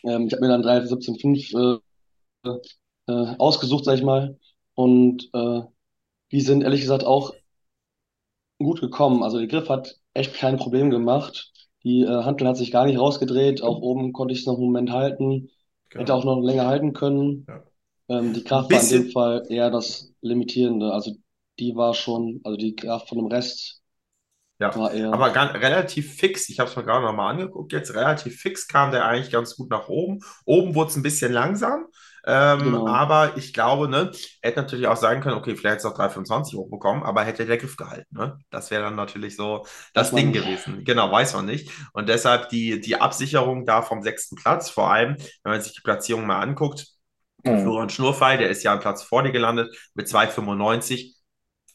Ähm, 0.03 0.27
ich 0.27 0.33
habe 0.33 0.41
mir 0.41 0.49
dann 0.49 0.63
3,17,5 0.63 1.81
äh, 3.07 3.35
ausgesucht, 3.37 3.85
sag 3.85 3.95
ich 3.97 4.03
mal, 4.03 4.37
und 4.75 5.29
äh, 5.33 5.61
die 6.31 6.41
sind 6.41 6.63
ehrlich 6.63 6.81
gesagt 6.81 7.05
auch 7.05 7.33
gut 8.59 8.81
gekommen. 8.81 9.23
Also 9.23 9.37
der 9.39 9.47
Griff 9.47 9.69
hat 9.69 9.95
echt 10.13 10.35
kein 10.35 10.57
Problem 10.57 10.89
gemacht. 10.89 11.51
Die 11.83 12.01
äh, 12.01 12.23
Hantel 12.23 12.47
hat 12.47 12.57
sich 12.57 12.71
gar 12.71 12.85
nicht 12.85 12.99
rausgedreht. 12.99 13.61
Auch 13.61 13.79
oben 13.81 14.13
konnte 14.13 14.33
ich 14.33 14.41
es 14.41 14.45
noch 14.45 14.55
einen 14.55 14.65
Moment 14.65 14.91
halten. 14.91 15.49
Hätte 15.95 16.13
auch 16.13 16.25
noch 16.25 16.41
länger 16.41 16.67
halten 16.67 16.93
können. 16.93 17.47
Ja. 17.47 17.63
Ähm, 18.09 18.33
die 18.33 18.43
Kraft 18.43 18.71
war 18.71 18.81
in 18.81 18.89
dem 18.89 19.11
Fall 19.11 19.45
eher 19.49 19.69
das 19.71 20.13
Limitierende. 20.21 20.91
Also 20.93 21.15
die 21.59 21.75
war 21.75 21.93
schon, 21.93 22.41
also 22.43 22.57
die 22.57 22.75
Kraft 22.75 23.09
von 23.09 23.17
dem 23.17 23.27
Rest 23.27 23.81
Ja, 24.59 24.71
war 24.75 24.91
eher. 24.93 25.11
aber 25.11 25.29
ganz, 25.31 25.53
relativ 25.53 26.15
fix, 26.15 26.49
ich 26.49 26.59
habe 26.59 26.69
es 26.69 26.75
mir 26.75 26.83
gerade 26.83 27.05
nochmal 27.05 27.31
angeguckt, 27.33 27.71
jetzt 27.73 27.93
relativ 27.93 28.39
fix 28.41 28.67
kam 28.67 28.91
der 28.91 29.05
eigentlich 29.05 29.31
ganz 29.31 29.55
gut 29.55 29.69
nach 29.69 29.87
oben. 29.87 30.19
Oben 30.45 30.73
wurde 30.73 30.89
es 30.89 30.95
ein 30.95 31.03
bisschen 31.03 31.31
langsam, 31.31 31.85
ähm, 32.27 32.63
Genau. 32.63 32.85
aber 32.85 33.37
ich 33.37 33.53
glaube, 33.53 33.89
ne, 33.89 34.11
hätte 34.43 34.61
natürlich 34.61 34.87
auch 34.87 34.97
sein 34.97 35.21
können, 35.21 35.37
okay, 35.37 35.55
vielleicht 35.55 35.77
hätte 35.77 35.87
es 35.87 35.93
auch 35.93 35.95
3,25 35.97 36.57
hochbekommen, 36.57 37.03
aber 37.03 37.23
hätte 37.23 37.45
der 37.47 37.57
Griff 37.57 37.77
gehalten, 37.77 38.15
ne? 38.15 38.37
Das 38.51 38.71
wäre 38.71 38.83
dann 38.83 38.95
natürlich 38.95 39.37
so 39.37 39.65
das 39.93 40.13
man 40.13 40.15
Ding 40.15 40.33
gewesen. 40.33 40.83
Genau, 40.85 41.11
weiß 41.11 41.33
man 41.35 41.45
nicht. 41.47 41.71
Und 41.93 42.09
deshalb 42.09 42.49
die, 42.49 42.81
die 42.81 42.97
Absicherung 43.01 43.65
da 43.65 43.81
vom 43.81 44.03
sechsten 44.03 44.35
Platz, 44.35 44.69
vor 44.69 44.91
allem, 44.91 45.15
wenn 45.43 45.53
man 45.53 45.61
sich 45.61 45.73
die 45.73 45.81
Platzierung 45.81 46.27
mal 46.27 46.41
anguckt, 46.41 46.87
Mhm. 47.43 47.57
Florian 47.63 47.89
Schnurfall, 47.89 48.37
der 48.37 48.49
ist 48.49 48.63
ja 48.63 48.71
einen 48.71 48.81
Platz 48.81 49.03
vor 49.03 49.23
dir 49.23 49.31
gelandet 49.31 49.75
mit 49.93 50.07
2,95. 50.07 51.15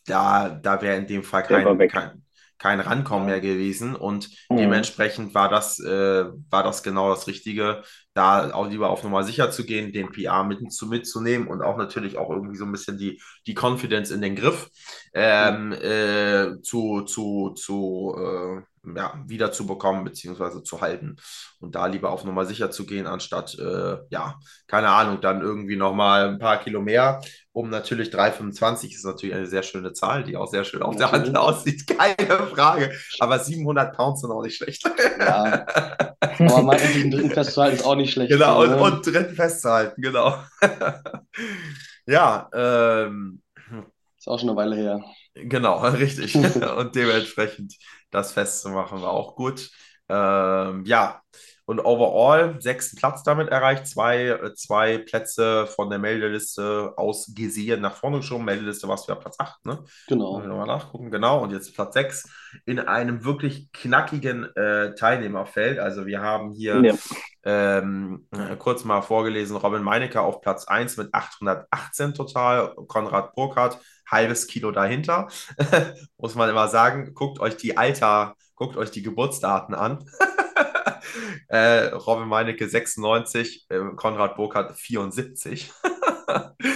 Da, 0.06 0.48
da 0.50 0.82
wäre 0.82 0.96
in 0.96 1.06
dem 1.06 1.22
Fall 1.24 1.44
kein, 1.44 1.86
kein, 1.86 2.24
kein 2.58 2.80
Rankommen 2.80 3.26
mehr 3.26 3.40
gewesen 3.40 3.94
und 3.94 4.28
mhm. 4.48 4.56
dementsprechend 4.56 5.34
war 5.34 5.48
das, 5.48 5.78
äh, 5.80 6.24
war 6.50 6.62
das 6.64 6.82
genau 6.82 7.10
das 7.10 7.26
Richtige, 7.28 7.82
da 8.14 8.52
auch 8.52 8.68
lieber 8.68 8.90
auf 8.90 9.02
Nummer 9.02 9.24
sicher 9.24 9.50
zu 9.50 9.64
gehen, 9.64 9.92
den 9.92 10.10
PR 10.10 10.44
mit, 10.44 10.72
zu, 10.72 10.86
mitzunehmen 10.86 11.48
und 11.48 11.62
auch 11.62 11.76
natürlich 11.76 12.18
auch 12.18 12.30
irgendwie 12.30 12.56
so 12.56 12.64
ein 12.64 12.72
bisschen 12.72 12.98
die, 12.98 13.20
die 13.46 13.54
Confidence 13.54 14.10
in 14.10 14.20
den 14.20 14.36
Griff 14.36 14.68
ähm, 15.14 15.72
äh, 15.72 16.60
zu, 16.62 17.02
zu, 17.02 17.50
zu 17.50 18.14
äh, 18.18 18.62
ja, 18.96 19.14
wiederzubekommen 19.26 20.04
bzw. 20.04 20.62
zu 20.62 20.80
halten 20.80 21.16
und 21.60 21.74
da 21.74 21.86
lieber 21.86 22.10
auf 22.10 22.24
Nummer 22.24 22.44
sicher 22.44 22.70
zu 22.70 22.84
gehen, 22.84 23.06
anstatt, 23.06 23.56
äh, 23.58 23.98
ja, 24.10 24.38
keine 24.66 24.88
Ahnung, 24.88 25.20
dann 25.20 25.40
irgendwie 25.40 25.76
nochmal 25.76 26.28
ein 26.28 26.38
paar 26.38 26.58
Kilo 26.58 26.80
mehr. 26.80 27.20
Um 27.52 27.68
natürlich 27.68 28.08
3,25 28.08 28.94
ist 28.94 29.04
natürlich 29.04 29.34
eine 29.34 29.46
sehr 29.46 29.62
schöne 29.62 29.92
Zahl, 29.92 30.24
die 30.24 30.36
auch 30.36 30.48
sehr 30.48 30.64
schön 30.64 30.82
auf 30.82 30.96
der 30.96 31.12
Hand 31.12 31.36
aussieht, 31.36 31.86
keine 31.98 32.46
Frage. 32.46 32.92
Aber 33.20 33.38
700 33.38 33.94
Pounds 33.94 34.22
sind 34.22 34.30
auch 34.30 34.42
nicht 34.42 34.56
schlecht. 34.56 34.90
Ja. 35.20 35.66
Aber 36.20 36.62
mal 36.62 36.76
endlich 36.76 37.02
einen 37.02 37.10
dritten 37.10 37.30
festzuhalten 37.30 37.76
ist 37.76 37.84
auch 37.84 37.94
nicht 37.94 38.01
schlecht. 38.06 38.30
Genau, 38.30 38.62
und, 38.62 38.70
ne? 38.70 38.82
und 38.82 39.06
dritten 39.06 39.34
festzuhalten, 39.34 40.00
genau. 40.00 40.36
ja, 42.06 42.48
ähm, 42.54 43.42
ist 44.22 44.28
auch 44.28 44.38
schon 44.38 44.50
eine 44.50 44.56
Weile 44.56 44.76
her. 44.76 45.04
Genau, 45.34 45.78
richtig. 45.88 46.34
und 46.76 46.94
dementsprechend 46.94 47.74
das 48.12 48.32
festzumachen 48.32 49.02
war 49.02 49.10
auch 49.10 49.34
gut. 49.34 49.68
Ähm, 50.08 50.84
ja, 50.84 51.22
und 51.64 51.80
overall 51.80 52.60
sechsten 52.60 52.96
Platz 52.96 53.22
damit 53.22 53.48
erreicht, 53.48 53.86
zwei, 53.86 54.26
äh, 54.26 54.54
zwei 54.54 54.98
Plätze 54.98 55.66
von 55.66 55.90
der 55.90 55.98
Meldeliste 55.98 56.92
aus 56.96 57.32
gesehen 57.34 57.80
nach 57.80 57.94
vorne 57.94 58.18
geschoben. 58.18 58.44
Meldeliste 58.44 58.88
war 58.88 58.96
es 58.96 59.06
ja 59.06 59.14
Platz 59.14 59.36
8, 59.38 59.66
ne? 59.66 59.84
Genau. 60.08 60.40
Nochmal 60.40 60.66
nachgucken, 60.66 61.10
genau. 61.10 61.42
Und 61.42 61.52
jetzt 61.52 61.74
Platz 61.74 61.94
6 61.94 62.28
in 62.66 62.80
einem 62.80 63.24
wirklich 63.24 63.70
knackigen 63.72 64.44
äh, 64.56 64.94
Teilnehmerfeld. 64.94 65.78
Also 65.78 66.06
wir 66.06 66.20
haben 66.20 66.52
hier 66.52 66.82
ja. 66.82 66.94
ähm, 67.44 68.26
äh, 68.32 68.56
kurz 68.56 68.84
mal 68.84 69.02
vorgelesen, 69.02 69.56
Robin 69.56 69.82
Meinecke 69.82 70.20
auf 70.20 70.40
Platz 70.40 70.66
1 70.66 70.96
mit 70.96 71.14
818 71.14 72.14
total, 72.14 72.74
Konrad 72.88 73.34
Burkhardt 73.34 73.78
halbes 74.10 74.46
Kilo 74.46 74.70
dahinter. 74.72 75.28
Muss 76.18 76.34
man 76.34 76.50
immer 76.50 76.68
sagen, 76.68 77.14
guckt 77.14 77.40
euch 77.40 77.56
die 77.56 77.76
Alter, 77.76 78.34
guckt 78.54 78.76
euch 78.76 78.90
die 78.90 79.02
Geburtsdaten 79.02 79.74
an. 79.74 80.04
äh, 81.52 81.88
Robin 81.88 82.28
Meinecke 82.28 82.66
96, 82.66 83.66
äh, 83.68 83.78
Konrad 83.94 84.36
Burkhardt 84.36 84.78
74. 84.78 85.70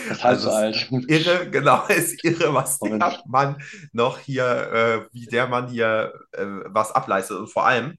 Das 0.09 0.23
heißt 0.23 0.47
also 0.47 0.51
alt. 0.51 0.89
Irre, 1.09 1.49
genau, 1.51 1.87
ist 1.89 2.23
irre, 2.25 2.53
was 2.53 2.81
Moment. 2.81 3.03
der 3.03 3.23
Mann 3.27 3.57
noch 3.93 4.19
hier, 4.19 4.45
äh, 4.45 5.15
wie 5.15 5.27
der 5.27 5.47
Mann 5.47 5.69
hier 5.69 6.13
äh, 6.33 6.45
was 6.67 6.93
ableistet. 6.93 7.39
Und 7.39 7.47
vor 7.49 7.65
allem, 7.67 7.97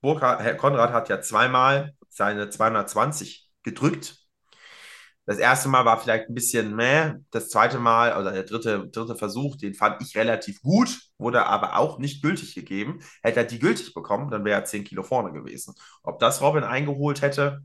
Burkhard, 0.00 0.40
Herr 0.40 0.54
Konrad 0.54 0.92
hat 0.92 1.08
ja 1.08 1.20
zweimal 1.20 1.92
seine 2.08 2.48
220 2.48 3.48
gedrückt. 3.62 4.23
Das 5.26 5.38
erste 5.38 5.68
Mal 5.68 5.84
war 5.84 5.98
vielleicht 5.98 6.28
ein 6.28 6.34
bisschen 6.34 6.76
meh. 6.76 7.14
Das 7.30 7.48
zweite 7.48 7.78
Mal, 7.78 8.20
oder 8.20 8.32
der 8.32 8.42
dritte, 8.42 8.88
dritte 8.88 9.16
Versuch, 9.16 9.56
den 9.56 9.74
fand 9.74 10.02
ich 10.02 10.16
relativ 10.16 10.60
gut, 10.60 10.98
wurde 11.18 11.46
aber 11.46 11.78
auch 11.78 11.98
nicht 11.98 12.22
gültig 12.22 12.54
gegeben. 12.54 13.00
Hätte 13.22 13.40
er 13.40 13.44
die 13.44 13.58
gültig 13.58 13.94
bekommen, 13.94 14.30
dann 14.30 14.44
wäre 14.44 14.60
er 14.60 14.64
10 14.66 14.84
Kilo 14.84 15.02
vorne 15.02 15.32
gewesen. 15.32 15.74
Ob 16.02 16.18
das 16.18 16.42
Robin 16.42 16.64
eingeholt 16.64 17.22
hätte, 17.22 17.62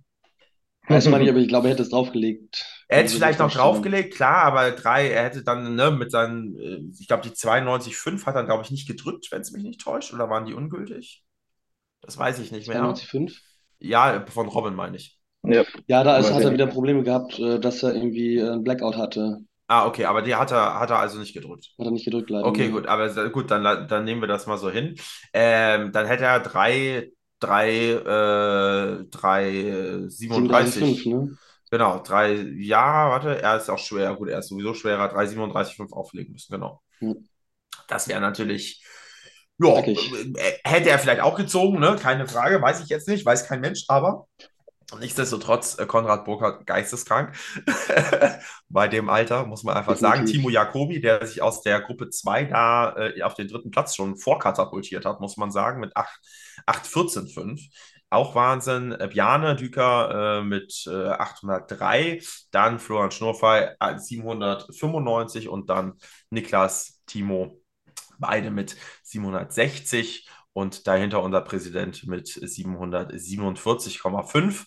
Weiß 0.88 1.08
man 1.08 1.22
nicht, 1.22 1.30
aber 1.30 1.38
ich 1.38 1.48
glaube, 1.48 1.68
er 1.68 1.74
hätte 1.74 1.84
es 1.84 1.90
draufgelegt. 1.90 2.66
Er 2.88 2.98
hätte 2.98 3.08
es 3.08 3.14
vielleicht 3.14 3.38
noch 3.38 3.52
draufgelegt, 3.52 4.16
klar, 4.16 4.44
aber 4.44 4.72
drei, 4.72 5.10
er 5.12 5.24
hätte 5.26 5.44
dann 5.44 5.76
ne, 5.76 5.92
mit 5.92 6.10
seinen, 6.10 6.58
äh, 6.58 6.80
ich 7.00 7.08
glaube, 7.08 7.22
die 7.22 7.36
92,5 7.36 8.26
hat 8.26 8.36
er, 8.36 8.44
glaube 8.44 8.64
ich, 8.64 8.72
nicht 8.72 8.88
gedrückt, 8.88 9.28
wenn 9.32 9.42
es 9.42 9.52
mich 9.52 9.62
nicht 9.62 9.82
täuscht, 9.82 10.14
oder 10.14 10.32
waren 10.32 10.46
die 10.46 10.56
ungültig? 10.56 11.24
Das 12.02 12.18
weiß 12.18 12.40
ich 12.40 12.52
nicht 12.52 12.68
mehr. 12.68 12.82
92,5? 12.82 13.38
Ja, 13.78 14.26
von 14.32 14.48
Robin 14.48 14.74
meine 14.74 14.98
ich. 14.98 15.19
Ja, 15.52 15.64
ja 15.88 16.04
da 16.04 16.18
ist, 16.18 16.34
hat 16.34 16.44
er 16.44 16.54
wieder 16.54 16.68
Probleme 16.68 17.04
gehabt, 17.04 17.40
äh, 17.40 17.60
dass 17.60 17.84
er 17.84 17.94
irgendwie 17.94 18.38
äh, 18.38 18.52
ein 18.52 18.64
Blackout 18.64 18.98
hatte. 18.98 19.40
Ah, 19.68 19.86
okay, 19.86 20.06
aber 20.06 20.24
die 20.24 20.34
hat 20.36 20.52
er, 20.52 20.80
hat 20.80 20.90
er 20.90 20.98
also 20.98 21.20
nicht 21.20 21.34
gedrückt. 21.34 21.70
Hat 21.78 21.86
er 21.86 21.92
nicht 21.92 22.06
gedrückt, 22.06 22.30
leider. 22.30 22.48
Okay, 22.48 22.70
gut, 22.70 22.88
aber 22.88 23.30
gut, 23.30 23.52
dann, 23.52 23.88
dann 23.88 24.04
nehmen 24.04 24.22
wir 24.22 24.28
das 24.28 24.48
mal 24.48 24.58
so 24.58 24.72
hin. 24.72 24.96
Ähm, 25.32 25.92
dann 25.92 26.08
hätte 26.08 26.24
er 26.24 26.40
drei 26.40 27.12
3, 27.40 27.70
äh, 29.02 29.06
3, 29.10 30.08
37. 30.08 31.06
ne? 31.06 31.38
Genau, 31.72 32.00
3, 32.00 32.34
ja, 32.58 33.10
warte, 33.10 33.42
er 33.42 33.58
ist 33.58 33.70
auch 33.70 33.78
schwer. 33.78 34.16
Gut, 34.16 34.30
er 34.30 34.40
ist 34.40 34.50
sowieso 34.50 34.74
schwerer. 34.74 35.08
3, 35.08 35.28
37, 35.28 35.76
5 35.76 35.94
auflegen 35.94 36.34
müssen, 36.34 36.52
genau. 36.52 36.82
Hm. 37.00 37.28
Das 37.88 38.08
wäre 38.08 38.22
natürlich, 38.22 38.84
ja, 39.60 39.80
äh, 39.80 39.94
hätte 40.64 40.90
er 40.90 41.00
vielleicht 41.00 41.22
auch 41.22 41.36
gezogen, 41.36 41.80
ne? 41.80 41.96
Keine 42.00 42.28
Frage, 42.28 42.62
weiß 42.62 42.82
ich 42.82 42.90
jetzt 42.90 43.08
nicht, 43.08 43.26
weiß 43.26 43.48
kein 43.48 43.62
Mensch, 43.62 43.86
aber 43.88 44.28
Nichtsdestotrotz, 44.98 45.78
äh, 45.78 45.86
Konrad 45.86 46.26
Burkhardt 46.26 46.66
geisteskrank. 46.66 47.34
Bei 48.70 48.88
dem 48.88 49.10
Alter, 49.10 49.46
muss 49.46 49.64
man 49.64 49.78
einfach 49.78 49.98
sagen. 49.98 50.26
Timo 50.26 50.50
Jacobi, 50.50 51.00
der 51.02 51.26
sich 51.26 51.42
aus 51.42 51.62
der 51.62 51.82
Gruppe 51.82 52.10
2 52.10 52.46
da 52.46 52.96
äh, 52.96 53.22
auf 53.22 53.36
den 53.36 53.48
dritten 53.48 53.72
Platz 53.72 53.96
schon 53.96 54.18
vorkatapultiert 54.18 55.06
hat, 55.06 55.22
muss 55.22 55.38
man 55.38 55.52
sagen, 55.52 55.80
mit 55.80 55.96
8,14,5. 55.96 57.70
Auch 58.10 58.34
Wahnsinn. 58.34 58.92
Äh, 58.94 59.08
Bjane 59.08 59.56
Düker 59.56 60.40
äh, 60.40 60.44
mit 60.44 60.88
äh, 60.88 61.10
803, 61.10 62.22
dann 62.52 62.80
Florian 62.80 63.12
Schnurfey 63.12 63.76
795 63.98 65.46
äh, 65.46 65.48
und 65.50 65.70
dann 65.70 65.94
Niklas 66.32 67.02
Timo, 67.06 67.62
beide 68.18 68.50
mit 68.50 68.76
760 69.04 70.28
und 70.60 70.88
dahinter 70.88 71.22
unser 71.24 71.42
Präsident 71.42 72.06
mit 72.06 72.28
747,5, 72.28 74.66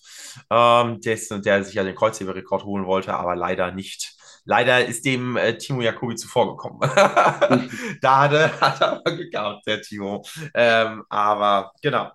ähm, 0.50 1.00
der, 1.00 1.18
der 1.40 1.64
sich 1.64 1.74
ja 1.74 1.84
den 1.84 1.94
Kreuzheberrekord 1.94 2.64
holen 2.64 2.86
wollte, 2.86 3.14
aber 3.14 3.36
leider 3.36 3.70
nicht 3.72 4.16
Leider 4.44 4.84
ist 4.84 5.04
dem 5.04 5.36
äh, 5.36 5.56
Timo 5.56 5.82
Jacobi 5.82 6.16
zuvorgekommen. 6.16 6.80
da 8.00 8.20
hatte, 8.20 8.60
hat 8.60 8.80
er 8.80 8.92
aber 8.92 9.16
gehabt, 9.16 9.66
der 9.66 9.80
Timo. 9.82 10.24
Ähm, 10.54 11.04
aber 11.08 11.72
genau, 11.80 12.10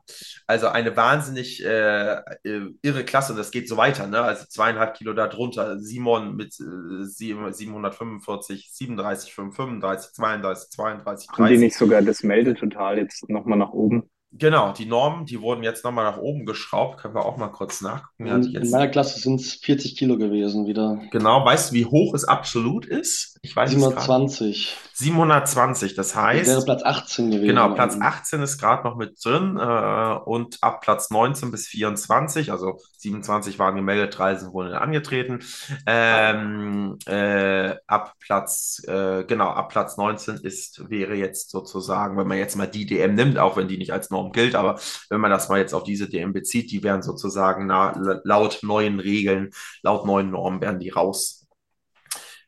also 0.45 0.67
eine 0.67 0.95
wahnsinnig 0.95 1.63
äh, 1.63 2.17
irre 2.43 3.05
Klasse 3.05 3.31
und 3.33 3.37
das 3.37 3.51
geht 3.51 3.69
so 3.69 3.77
weiter. 3.77 4.07
Ne? 4.07 4.21
Also 4.21 4.45
zweieinhalb 4.47 4.95
Kilo 4.95 5.13
darunter. 5.13 5.79
Simon 5.79 6.35
mit 6.35 6.59
äh, 6.59 7.05
745, 7.05 8.69
37, 8.73 9.33
35, 9.33 10.13
32, 10.13 10.69
32, 10.71 11.27
30. 11.27 11.29
Haben 11.37 11.47
die 11.47 11.57
nicht 11.57 11.77
sogar 11.77 12.01
das 12.01 12.23
Meldetotal 12.23 12.97
jetzt 12.97 13.29
nochmal 13.29 13.57
nach 13.57 13.71
oben? 13.71 14.09
Genau, 14.33 14.73
die 14.73 14.85
Normen, 14.85 15.25
die 15.25 15.41
wurden 15.41 15.63
jetzt 15.63 15.83
nochmal 15.83 16.03
nach 16.03 16.17
oben 16.17 16.45
geschraubt. 16.45 16.99
Können 16.99 17.15
wir 17.15 17.25
auch 17.25 17.37
mal 17.37 17.47
kurz 17.47 17.81
nachgucken. 17.81 18.27
In, 18.27 18.55
in 18.55 18.69
meiner 18.69 18.89
Klasse 18.89 19.19
sind 19.19 19.39
es 19.39 19.53
40 19.53 19.95
Kilo 19.95 20.17
gewesen 20.17 20.67
wieder. 20.67 21.01
Genau, 21.11 21.45
weißt 21.45 21.71
du, 21.71 21.75
wie 21.75 21.85
hoch 21.85 22.13
es 22.13 22.25
absolut 22.25 22.85
ist? 22.85 23.36
Ich 23.47 23.55
weiß 23.55 23.69
720. 23.69 24.75
720, 24.93 25.95
das 25.95 26.15
heißt. 26.15 26.49
Das 26.49 26.55
wäre 26.55 26.65
Platz 26.65 26.83
18 26.83 27.31
gewesen. 27.31 27.47
Genau, 27.47 27.73
Platz 27.73 27.97
18 27.97 28.41
ist 28.41 28.57
gerade 28.57 28.83
noch 28.83 28.97
mit 28.97 29.23
drin 29.23 29.57
äh, 29.57 30.17
und 30.25 30.57
ab 30.61 30.81
Platz 30.81 31.11
19 31.11 31.49
bis 31.51 31.67
24, 31.67 32.51
also 32.51 32.81
27 32.97 33.57
waren 33.57 33.77
gemeldet, 33.77 34.17
3 34.17 34.35
sind 34.35 34.53
wohl 34.53 34.73
angetreten. 34.73 35.39
Ähm, 35.85 36.97
äh, 37.05 37.75
ab 37.87 38.15
Platz, 38.19 38.83
äh, 38.85 39.23
genau, 39.23 39.47
ab 39.47 39.69
Platz 39.69 39.95
19 39.95 40.37
ist, 40.37 40.89
wäre 40.89 41.15
jetzt 41.15 41.49
sozusagen, 41.49 42.17
wenn 42.17 42.27
man 42.27 42.37
jetzt 42.37 42.57
mal 42.57 42.67
die 42.67 42.85
DM 42.85 43.15
nimmt, 43.15 43.37
auch 43.37 43.55
wenn 43.55 43.69
die 43.69 43.77
nicht 43.77 43.93
als 43.93 44.09
Norm 44.09 44.33
gilt, 44.33 44.55
aber 44.55 44.77
wenn 45.09 45.21
man 45.21 45.31
das 45.31 45.47
mal 45.47 45.59
jetzt 45.59 45.73
auf 45.73 45.83
diese 45.83 46.09
DM 46.09 46.33
bezieht, 46.33 46.69
die 46.69 46.83
wären 46.83 47.01
sozusagen 47.01 47.67
na, 47.67 47.93
laut 48.25 48.59
neuen 48.61 48.99
Regeln, 48.99 49.51
laut 49.83 50.05
neuen 50.05 50.31
Normen 50.31 50.59
wären 50.59 50.79
die 50.79 50.89
raus 50.89 51.46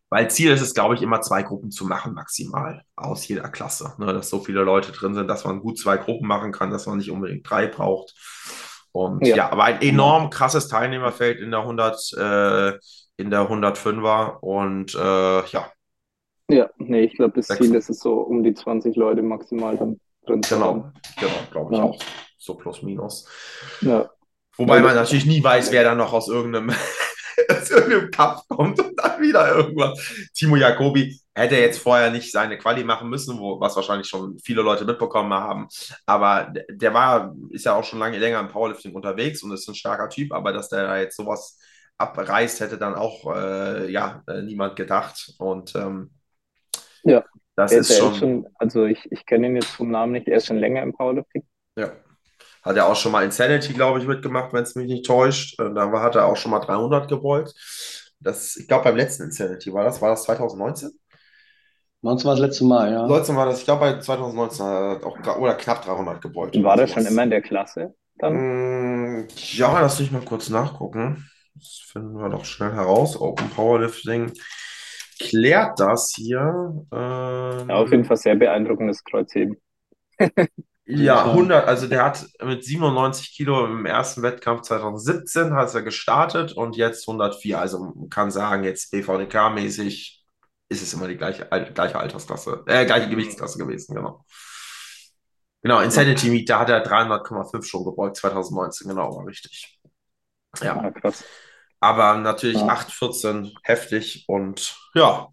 weil 0.10 0.30
Ziel 0.30 0.52
ist 0.52 0.62
es, 0.62 0.74
glaube 0.74 0.96
ich, 0.96 1.02
immer 1.02 1.22
zwei 1.22 1.44
Gruppen 1.44 1.72
zu 1.72 1.86
machen, 1.86 2.14
maximal 2.14 2.84
aus 2.96 3.28
jeder 3.28 3.50
Klasse. 3.50 3.94
Ne, 3.98 4.12
dass 4.14 4.30
so 4.30 4.40
viele 4.40 4.64
Leute 4.64 4.92
drin 4.92 5.14
sind, 5.14 5.28
dass 5.28 5.46
man 5.46 5.60
gut 5.60 5.78
zwei 5.78 5.98
Gruppen 5.98 6.28
machen 6.28 6.52
kann, 6.52 6.72
dass 6.72 6.88
man 6.88 6.98
nicht 6.98 7.12
unbedingt 7.12 7.50
drei 7.50 7.68
braucht. 7.68 8.16
Und 8.92 9.26
ja, 9.26 9.36
ja 9.36 9.52
aber 9.52 9.66
ein 9.66 9.82
enorm 9.82 10.30
krasses 10.30 10.68
Teilnehmerfeld 10.68 11.40
in 11.40 11.52
der 11.52 11.62
100, 11.62 12.14
äh, 12.18 12.70
in 13.18 13.30
der 13.30 13.50
105er 13.50 14.40
und 14.40 14.96
äh, 14.96 15.46
ja. 15.48 15.72
Ja, 16.50 16.70
nee, 16.78 17.02
ich 17.02 17.14
glaube, 17.14 17.34
das 17.36 17.48
Ziel 17.48 17.76
ist 17.76 17.92
es 17.92 18.00
so 18.00 18.16
um 18.22 18.44
die 18.44 18.56
20 18.56 18.96
Leute 18.96 19.22
maximal 19.22 19.78
dann 19.78 20.00
drin 20.26 20.42
zu 20.42 20.56
Genau, 20.56 20.66
haben. 20.66 20.94
genau, 21.20 21.32
glaube 21.52 21.74
ich 21.74 21.78
ja. 21.78 21.84
auch. 21.86 22.00
So 22.40 22.56
plus 22.56 22.82
minus. 22.82 23.28
Ja. 23.82 24.10
Wobei 24.58 24.82
man 24.82 24.96
natürlich 24.96 25.26
nie 25.26 25.44
weiß, 25.44 25.72
wer 25.72 25.84
dann 25.84 26.00
noch 26.00 26.12
aus 26.12 26.28
irgendeinem 26.28 26.72
aus 27.50 27.70
irgendeinem 27.70 28.12
Kampf 28.12 28.42
kommt 28.48 28.80
und 28.80 28.96
dann 28.98 29.22
wieder 29.22 29.56
irgendwas. 29.56 30.30
Timo 30.34 30.56
Jacobi 30.56 31.20
hätte 31.34 31.56
jetzt 31.56 31.82
vorher 31.82 32.12
nicht 32.12 32.32
seine 32.32 32.58
Quali 32.58 32.84
machen 32.84 33.10
müssen, 33.10 33.40
wo, 33.40 33.60
was 33.60 33.76
wahrscheinlich 33.76 34.08
schon 34.08 34.38
viele 34.40 34.62
Leute 34.62 34.86
mitbekommen 34.86 35.34
haben. 35.34 35.68
Aber 36.06 36.54
der 36.70 36.94
war, 36.94 37.36
ist 37.52 37.66
ja 37.66 37.76
auch 37.76 37.84
schon 37.84 38.00
lange 38.00 38.18
länger 38.18 38.40
im 38.40 38.50
Powerlifting 38.50 38.94
unterwegs 38.94 39.44
und 39.44 39.52
ist 39.52 39.68
ein 39.68 39.76
starker 39.76 40.10
Typ, 40.10 40.34
aber 40.34 40.52
dass 40.52 40.70
der 40.70 40.84
da 40.84 40.98
jetzt 40.98 41.16
sowas 41.16 41.58
abreißt, 41.98 42.62
hätte 42.62 42.78
dann 42.78 42.96
auch 42.96 43.36
äh, 43.36 43.92
ja, 43.92 44.24
äh, 44.28 44.42
niemand 44.42 44.76
gedacht. 44.76 45.34
Und 45.38 45.76
ähm, 45.76 46.12
ja. 47.04 47.24
Das 47.56 47.74
ist 47.74 47.98
schon, 47.98 48.16
schon, 48.16 48.48
also 48.56 48.86
ich, 48.86 49.12
ich 49.12 49.26
kenne 49.26 49.48
ihn 49.48 49.56
jetzt 49.56 49.72
vom 49.72 49.92
Namen 49.92 50.14
nicht, 50.14 50.30
er 50.30 50.38
ist 50.38 50.46
schon 50.46 50.60
länger 50.60 50.82
im 50.82 50.94
Powerlifting. 50.94 51.44
ja. 51.78 51.92
Hat 52.70 52.78
er 52.78 52.86
auch 52.88 52.96
schon 52.96 53.12
mal 53.12 53.24
Insanity, 53.26 53.74
glaube 53.74 53.98
ich, 53.98 54.06
mitgemacht, 54.06 54.54
wenn 54.54 54.62
es 54.62 54.76
mich 54.76 54.88
nicht 54.88 55.04
täuscht. 55.06 55.60
Äh, 55.60 55.74
Da 55.74 55.92
war- 55.92 56.04
hat 56.04 56.16
er 56.16 56.28
auch 56.28 56.38
schon 56.38 56.52
mal 56.52 56.60
300 56.60 57.10
gebeugt. 57.10 57.56
Das, 58.20 58.56
ich 58.58 58.68
glaube, 58.68 58.84
beim 58.84 58.96
letzten 58.96 59.24
Insanity 59.24 59.74
war 59.74 59.84
das, 59.86 60.00
war 60.04 60.12
das 60.12 60.24
2019? 60.24 60.92
19 62.02 62.28
war 62.28 62.36
das 62.36 62.42
letzte 62.42 62.66
Mal, 62.66 62.92
ja. 62.92 63.08
19 63.08 63.36
war 63.36 63.46
das, 63.48 63.60
ich 63.60 63.66
glaube, 63.66 63.82
bei 63.82 64.00
2019 64.00 64.66
hat 64.66 65.02
er 65.02 65.08
auch 65.08 65.38
oder 65.40 65.56
knapp 65.56 65.84
300 65.84 66.22
gebeugt. 66.22 66.56
Und 66.56 66.64
war 66.64 66.78
der 66.78 66.88
schon 66.88 67.06
immer 67.06 67.24
in 67.24 67.32
der 67.32 67.42
Klasse 67.42 67.96
dann? 68.20 68.34
Mm, 69.24 69.28
Ja, 69.56 69.82
lass 69.82 70.00
mich 70.00 70.12
mal 70.12 70.22
kurz 70.22 70.50
nachgucken. 70.50 71.28
Das 71.56 71.82
finden 71.92 72.14
wir 72.18 72.30
doch 72.30 72.46
schnell 72.46 72.72
heraus. 72.74 73.20
Open 73.20 73.50
Powerlifting 73.50 74.32
klärt 75.20 75.80
das 75.80 76.14
hier. 76.16 76.86
Ähm, 76.94 77.70
Ja, 77.70 77.76
auf 77.76 77.92
jeden 77.92 78.06
Fall 78.06 78.18
sehr 78.18 78.36
beeindruckendes 78.36 79.04
Kreuzheben. 79.04 79.58
Ja, 80.98 81.24
Fall. 81.24 81.34
100, 81.34 81.68
also 81.68 81.88
der 81.88 82.04
hat 82.04 82.26
mit 82.44 82.64
97 82.64 83.36
Kilo 83.36 83.66
im 83.66 83.86
ersten 83.86 84.24
Wettkampf 84.24 84.62
2017 84.64 85.54
hat 85.54 85.74
er 85.76 85.84
gestartet 85.84 86.54
und 86.54 86.76
jetzt 86.76 87.08
104. 87.08 87.60
Also 87.60 87.80
man 87.80 88.10
kann 88.10 88.32
sagen, 88.32 88.64
jetzt 88.64 88.92
BVDK-mäßig 88.94 90.24
ist 90.70 90.82
es 90.84 90.94
immer 90.94 91.08
die 91.08 91.18
gleiche, 91.18 91.46
gleiche 91.74 92.00
Altersklasse, 92.00 92.64
äh, 92.68 92.86
gleiche 92.86 93.10
Gewichtsklasse 93.10 93.58
gewesen, 93.60 93.96
genau. 93.96 94.26
Genau, 95.62 95.82
Insanity 95.82 96.30
Meet, 96.30 96.50
da 96.50 96.60
hat 96.60 96.70
er 96.70 96.82
300,5 96.82 97.66
schon 97.66 97.84
gebeugt, 97.84 98.16
2019, 98.18 98.88
genau, 98.88 99.16
war 99.16 99.26
richtig. 99.28 99.80
Ja, 100.64 100.74
Ah, 100.74 100.92
krass. 100.92 101.24
aber 101.80 102.18
natürlich 102.18 102.58
Ja. 102.58 102.68
8,14 102.68 103.54
heftig 103.64 104.26
und 104.28 104.76
ja, 104.96 105.30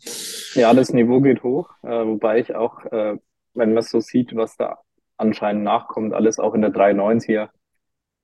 Ja, 0.55 0.73
das 0.75 0.91
Niveau 0.93 1.21
geht 1.21 1.43
hoch, 1.43 1.71
äh, 1.83 1.89
wobei 2.07 2.41
ich 2.41 2.55
auch, 2.55 2.85
äh, 2.87 3.19
wenn 3.55 3.75
man 3.75 3.83
so 3.83 4.01
sieht, 4.01 4.35
was 4.35 4.57
da 4.57 4.79
anscheinend 5.17 5.65
nachkommt, 5.65 6.15
alles 6.15 6.39
auch 6.39 6.55
in 6.55 6.63
der 6.63 6.73
390er, 6.73 7.49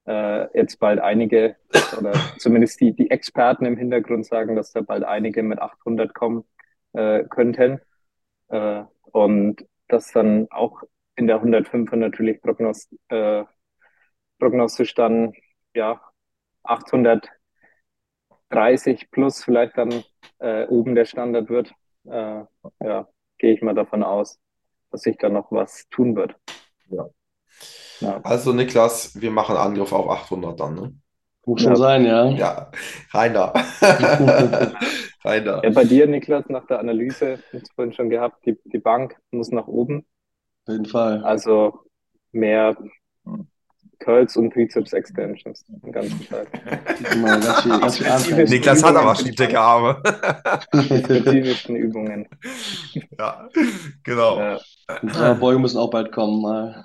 äh, 0.07 0.59
jetzt 0.59 0.79
bald 0.79 1.01
einige, 1.01 1.57
oder 1.99 2.13
zumindest 2.39 2.81
die, 2.81 2.95
die 2.95 3.11
Experten 3.11 3.67
im 3.67 3.77
Hintergrund 3.77 4.27
sagen, 4.27 4.57
dass 4.57 4.73
da 4.73 4.81
bald 4.81 5.05
einige 5.05 5.43
mit 5.43 5.61
800 5.61 6.15
kommen 6.15 6.45
äh, 6.93 7.25
könnten. 7.25 7.81
Äh, 8.49 8.85
und 9.13 9.67
dass 9.89 10.13
dann 10.13 10.47
auch 10.51 10.83
in 11.17 11.27
der 11.27 11.43
105er 11.43 11.97
natürlich 11.97 12.41
prognos 12.41 12.89
äh, 13.09 13.45
prognostisch 14.43 14.95
dann, 14.95 15.33
ja, 15.75 16.01
830 16.65 19.11
plus 19.11 19.45
vielleicht 19.45 19.79
dann 19.79 20.05
äh, 20.41 20.67
oben 20.67 20.97
der 20.97 21.05
Standard 21.05 21.49
wird. 21.49 21.73
Äh, 22.05 22.43
ja, 22.81 23.09
gehe 23.39 23.55
ich 23.55 23.63
mal 23.63 23.75
davon 23.75 24.03
aus, 24.03 24.41
dass 24.91 25.03
sich 25.03 25.17
da 25.17 25.29
noch 25.29 25.53
was 25.53 25.89
tun 25.91 26.17
wird. 26.17 26.35
Ja. 26.93 27.09
Ja. 28.01 28.21
also 28.23 28.53
Niklas, 28.53 29.21
wir 29.21 29.31
machen 29.31 29.57
Angriff 29.57 29.93
auf 29.93 30.09
800 30.09 30.59
dann, 30.59 30.75
ne? 30.75 30.95
Muss 31.47 31.61
schon 31.61 31.73
Ja. 31.73 31.77
sein, 31.77 32.05
ja. 32.05 32.29
Ja, 32.31 32.71
rein 33.13 33.35
da. 33.35 33.53
Rein 35.25 35.45
da. 35.45 35.63
Ja, 35.63 35.71
bei 35.71 35.85
dir, 35.85 36.07
Niklas, 36.07 36.49
nach 36.49 36.67
der 36.67 36.81
Analyse, 36.81 37.39
hast 37.53 37.69
du 37.69 37.75
vorhin 37.75 37.93
schon 37.95 38.11
gehabt, 38.11 38.45
die, 38.47 38.59
die 38.65 38.79
Bank 38.79 39.17
muss 39.31 39.51
nach 39.51 39.67
oben. 39.69 40.07
Auf 40.67 40.73
jeden 40.73 40.87
Fall. 40.87 41.25
Also 41.25 41.81
mehr 42.33 42.77
Curls 44.03 44.37
und 44.37 44.53
Trizeps 44.53 44.93
Extensions 44.93 45.65
den 45.67 45.93
ganzen 45.93 46.27
Tag. 46.29 46.47
Ganz 46.53 47.61
viel, 47.62 47.79
ganz 47.81 47.99
viel 47.99 48.07
Anfang. 48.09 48.45
Niklas 48.45 48.83
hat 48.85 48.97
aber 48.97 49.15
schon 49.15 49.31
dicke 49.33 49.59
Arme. 49.61 50.03
Die 50.75 50.83
spezifischsten 50.83 51.77
Übungen. 51.77 52.29
Ja, 53.19 53.49
genau. 54.05 54.38
Ja, 54.38 54.59
Drei 55.03 55.35
Beugen 55.35 55.62
müssen 55.62 55.79
auch 55.79 55.91
bald 55.91 56.12
kommen, 56.12 56.43
mal. 56.43 56.85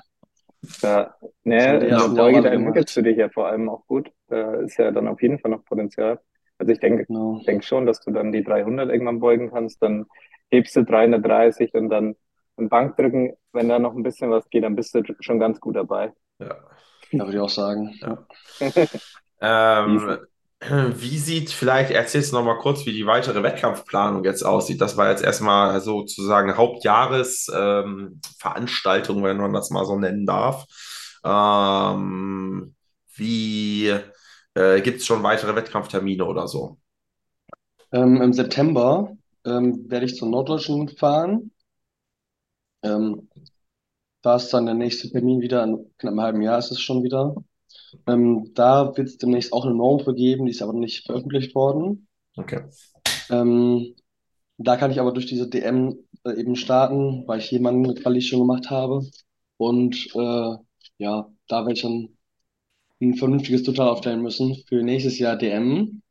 ja. 0.82 1.14
Der 1.46 1.82
ersten 1.90 2.16
Beuge, 2.16 2.42
da 2.42 2.50
entwickelst 2.50 2.96
du 2.98 3.02
dich 3.02 3.18
ja 3.18 3.30
vor 3.30 3.48
allem 3.48 3.70
auch 3.70 3.86
gut. 3.88 4.12
Da 4.28 4.56
ist 4.56 4.78
ja 4.78 4.92
dann 4.92 5.08
auf 5.08 5.22
jeden 5.22 5.40
Fall 5.40 5.52
noch 5.52 5.64
Potenzial. 5.66 6.20
Also 6.58 6.72
ich 6.72 6.80
denke, 6.80 7.06
Genau. 7.06 7.42
denke 7.46 7.64
schon, 7.66 7.86
dass 7.86 8.02
du 8.02 8.12
dann 8.12 8.32
die 8.32 8.44
300 8.44 8.90
irgendwann 8.90 9.20
beugen 9.20 9.52
kannst, 9.52 9.82
dann 9.82 10.06
hebst 10.50 10.76
du 10.76 10.84
330 10.84 11.74
und 11.74 11.90
dann 11.90 12.16
im 12.58 12.70
Bankdrücken, 12.70 13.34
wenn 13.54 13.70
da 13.70 13.78
noch 13.80 13.96
ein 13.96 14.02
bisschen 14.04 14.32
was 14.32 14.50
geht, 14.50 14.64
dann 14.64 14.76
bist 14.76 14.96
du 14.96 15.04
schon 15.20 15.40
ganz 15.40 15.60
gut 15.60 15.76
dabei. 15.76 16.12
Ja. 16.40 16.56
Ja, 17.12 17.26
würde 17.26 17.38
ich 17.38 17.44
auch 17.44 17.50
sagen. 17.50 18.00
Ähm, 19.40 20.18
wie 20.60 21.18
sieht, 21.18 21.52
vielleicht 21.52 21.92
erzählst 21.92 22.32
du 22.32 22.38
noch 22.38 22.44
mal 22.44 22.58
kurz, 22.58 22.84
wie 22.86 22.94
die 22.94 23.06
weitere 23.06 23.44
Wettkampfplanung 23.44 24.24
jetzt 24.24 24.44
aussieht. 24.44 24.82
Das 24.82 24.98
war 24.98 25.12
jetzt 25.12 25.24
erstmal 25.24 25.80
sozusagen 25.82 26.58
Hauptjahresveranstaltung, 26.58 29.18
ähm, 29.18 29.24
wenn 29.24 29.38
man 29.38 29.54
das 29.54 29.70
mal 29.70 29.86
so 29.86 30.00
nennen 30.00 30.26
darf. 30.26 30.66
Ähm, 31.24 32.74
wie 33.16 33.94
äh, 34.56 34.82
gibt 34.82 35.02
es 35.02 35.06
schon 35.06 35.22
weitere 35.24 35.56
Wettkampftermine 35.56 36.26
oder 36.26 36.48
so? 36.48 36.78
Ähm, 37.92 38.20
Im 38.22 38.34
September 38.34 39.16
ähm, 39.46 39.90
werde 39.90 40.06
ich 40.06 40.16
zur 40.16 40.30
Norddeutschen 40.30 40.90
fahren. 40.90 41.52
Da 44.22 44.36
ist 44.36 44.50
dann 44.54 44.66
der 44.66 44.76
nächste 44.76 45.10
Termin 45.10 45.42
wieder, 45.42 45.64
in 45.64 45.92
knapp 45.98 46.12
einem 46.12 46.22
halben 46.22 46.42
Jahr 46.42 46.60
ist 46.60 46.72
es 46.72 46.80
schon 46.82 47.04
wieder. 47.04 47.36
Ähm, 48.08 48.52
da 48.56 48.96
wird 48.98 49.08
es 49.10 49.18
demnächst 49.18 49.54
auch 49.54 49.66
eine 49.66 49.76
Norm 49.76 50.00
für 50.02 50.16
geben, 50.16 50.46
die 50.46 50.52
ist 50.52 50.62
aber 50.62 50.74
noch 50.74 50.82
nicht 50.82 51.06
veröffentlicht 51.06 51.56
worden. 51.56 52.08
Okay. 52.38 52.62
Ähm, 53.30 53.96
da 54.58 54.78
kann 54.78 54.92
ich 54.92 55.00
aber 55.00 55.14
durch 55.14 55.26
diese 55.28 55.50
DM 55.50 55.98
äh, 56.26 56.34
eben 56.40 56.56
starten, 56.56 57.28
weil 57.28 57.40
ich 57.40 57.52
jemanden 57.52 57.86
eine 57.86 57.96
Quali 57.96 58.22
schon 58.22 58.40
gemacht 58.40 58.70
habe. 58.70 59.06
Und 59.58 60.08
äh, 60.16 60.56
ja, 61.00 61.30
da 61.48 61.62
werde 61.66 61.74
ich 61.74 61.82
dann 61.82 62.10
ein 63.02 63.16
vernünftiges 63.16 63.64
Total 63.64 63.90
aufstellen 63.90 64.22
müssen 64.22 64.56
für 64.68 64.84
nächstes 64.84 65.20
Jahr 65.20 65.38
DM, 65.38 66.02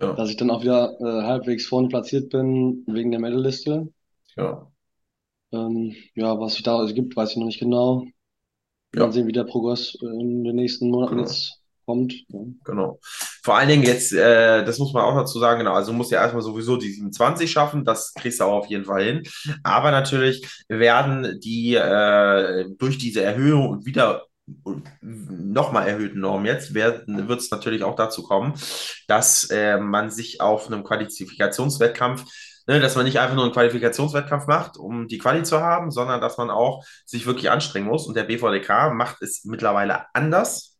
Ja. 0.00 0.12
dass 0.16 0.30
ich 0.30 0.36
dann 0.36 0.50
auch 0.50 0.62
wieder 0.62 0.98
äh, 1.00 1.24
halbwegs 1.24 1.66
vorne 1.66 1.88
platziert 1.88 2.30
bin 2.30 2.84
wegen 2.86 3.10
der 3.12 3.20
Medalliste. 3.20 3.88
Ja. 4.36 4.71
Ähm, 5.52 5.94
ja, 6.14 6.38
was 6.38 6.54
sich 6.54 6.62
da 6.62 6.84
gibt, 6.86 7.16
weiß 7.16 7.30
ich 7.32 7.36
noch 7.36 7.46
nicht 7.46 7.60
genau. 7.60 8.04
Ja. 8.94 9.06
Mal 9.06 9.12
sehen, 9.12 9.26
wie 9.26 9.32
der 9.32 9.44
Progress 9.44 9.96
in 10.00 10.44
den 10.44 10.56
nächsten 10.56 10.90
Monaten 10.90 11.16
Genau. 11.16 11.28
jetzt 11.28 11.58
kommt. 11.86 12.14
Ja. 12.28 12.40
Genau. 12.64 12.98
Vor 13.42 13.56
allen 13.56 13.68
Dingen 13.68 13.82
jetzt, 13.84 14.12
äh, 14.12 14.64
das 14.64 14.78
muss 14.78 14.92
man 14.92 15.04
auch 15.04 15.16
dazu 15.16 15.38
sagen, 15.38 15.60
genau, 15.60 15.72
also 15.72 15.92
du 15.92 15.96
musst 15.96 16.10
ja 16.10 16.20
erstmal 16.20 16.42
sowieso 16.42 16.76
die 16.76 16.92
27 16.92 17.50
schaffen, 17.50 17.84
das 17.84 18.14
kriegst 18.14 18.40
du 18.40 18.44
auch 18.44 18.58
auf 18.58 18.66
jeden 18.66 18.84
Fall 18.84 19.02
hin. 19.02 19.22
Aber 19.62 19.90
natürlich 19.90 20.46
werden 20.68 21.40
die 21.42 21.74
äh, 21.74 22.66
durch 22.78 22.98
diese 22.98 23.22
Erhöhung 23.22 23.68
und 23.68 23.86
wieder 23.86 24.26
nochmal 25.00 25.88
erhöhten 25.88 26.20
Normen 26.20 26.46
jetzt, 26.46 26.74
wird 26.74 27.08
es 27.08 27.50
natürlich 27.50 27.84
auch 27.84 27.94
dazu 27.94 28.22
kommen, 28.22 28.54
dass 29.06 29.48
äh, 29.50 29.78
man 29.78 30.10
sich 30.10 30.40
auf 30.40 30.66
einem 30.66 30.84
Qualifikationswettkampf 30.84 32.24
Ne, 32.66 32.78
dass 32.78 32.94
man 32.94 33.04
nicht 33.04 33.18
einfach 33.18 33.34
nur 33.34 33.44
einen 33.44 33.52
Qualifikationswettkampf 33.52 34.46
macht, 34.46 34.76
um 34.76 35.08
die 35.08 35.18
Quali 35.18 35.42
zu 35.42 35.60
haben, 35.60 35.90
sondern 35.90 36.20
dass 36.20 36.38
man 36.38 36.50
auch 36.50 36.84
sich 37.04 37.26
wirklich 37.26 37.50
anstrengen 37.50 37.88
muss. 37.88 38.06
Und 38.06 38.16
der 38.16 38.24
BVDK 38.24 38.92
macht 38.94 39.20
es 39.22 39.44
mittlerweile 39.44 40.06
anders. 40.14 40.76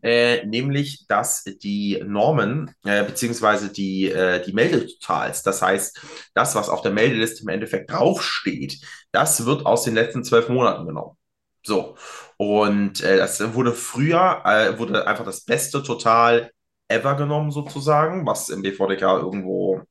Äh, 0.00 0.46
nämlich, 0.46 1.06
dass 1.06 1.44
die 1.44 2.02
Normen 2.04 2.74
äh, 2.84 3.04
beziehungsweise 3.04 3.70
die, 3.70 4.10
äh, 4.10 4.42
die 4.42 4.52
Meldetotals, 4.54 5.42
das 5.42 5.60
heißt, 5.60 6.00
das, 6.34 6.54
was 6.54 6.68
auf 6.68 6.80
der 6.80 6.92
Meldeliste 6.92 7.42
im 7.42 7.48
Endeffekt 7.48 7.90
draufsteht, 7.90 8.80
das 9.12 9.44
wird 9.44 9.66
aus 9.66 9.84
den 9.84 9.94
letzten 9.94 10.24
zwölf 10.24 10.48
Monaten 10.48 10.86
genommen. 10.86 11.16
So. 11.64 11.96
Und 12.38 13.02
äh, 13.02 13.18
das 13.18 13.54
wurde 13.54 13.72
früher, 13.72 14.42
äh, 14.44 14.78
wurde 14.78 15.06
einfach 15.06 15.24
das 15.24 15.44
beste 15.44 15.82
Total 15.82 16.50
ever 16.88 17.14
genommen, 17.14 17.50
sozusagen, 17.50 18.26
was 18.26 18.48
im 18.48 18.62
BVDK 18.62 19.02
irgendwo 19.02 19.82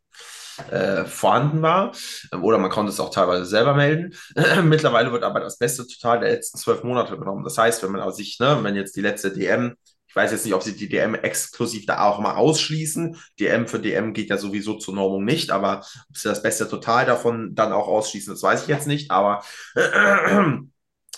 äh, 0.69 1.05
vorhanden 1.05 1.61
war. 1.61 1.91
Oder 2.41 2.57
man 2.57 2.71
konnte 2.71 2.91
es 2.91 2.99
auch 2.99 3.11
teilweise 3.11 3.45
selber 3.45 3.73
melden. 3.73 4.15
Mittlerweile 4.63 5.11
wird 5.11 5.23
aber 5.23 5.39
das 5.39 5.57
beste 5.57 5.87
Total 5.87 6.19
der 6.19 6.31
letzten 6.31 6.57
zwölf 6.57 6.83
Monate 6.83 7.17
genommen. 7.17 7.43
Das 7.43 7.57
heißt, 7.57 7.83
wenn 7.83 7.91
man 7.91 8.01
also 8.01 8.17
sich, 8.17 8.39
ne, 8.39 8.59
wenn 8.61 8.75
jetzt 8.75 8.95
die 8.95 9.01
letzte 9.01 9.31
DM, 9.31 9.75
ich 10.11 10.15
weiß 10.15 10.31
jetzt 10.31 10.43
nicht, 10.43 10.53
ob 10.53 10.61
sie 10.61 10.75
die 10.75 10.89
DM 10.89 11.15
exklusiv 11.15 11.85
da 11.85 12.01
auch 12.03 12.19
mal 12.19 12.35
ausschließen. 12.35 13.15
DM 13.39 13.65
für 13.65 13.79
DM 13.79 14.13
geht 14.13 14.29
ja 14.29 14.37
sowieso 14.37 14.73
zur 14.73 14.93
Normung 14.93 15.23
nicht, 15.23 15.51
aber 15.51 15.85
ob 16.09 16.17
sie 16.17 16.27
das 16.27 16.43
beste 16.43 16.67
Total 16.67 17.05
davon 17.05 17.55
dann 17.55 17.71
auch 17.71 17.87
ausschließen, 17.87 18.33
das 18.33 18.43
weiß 18.43 18.63
ich 18.63 18.67
jetzt 18.67 18.87
nicht. 18.87 19.09
Aber 19.09 19.41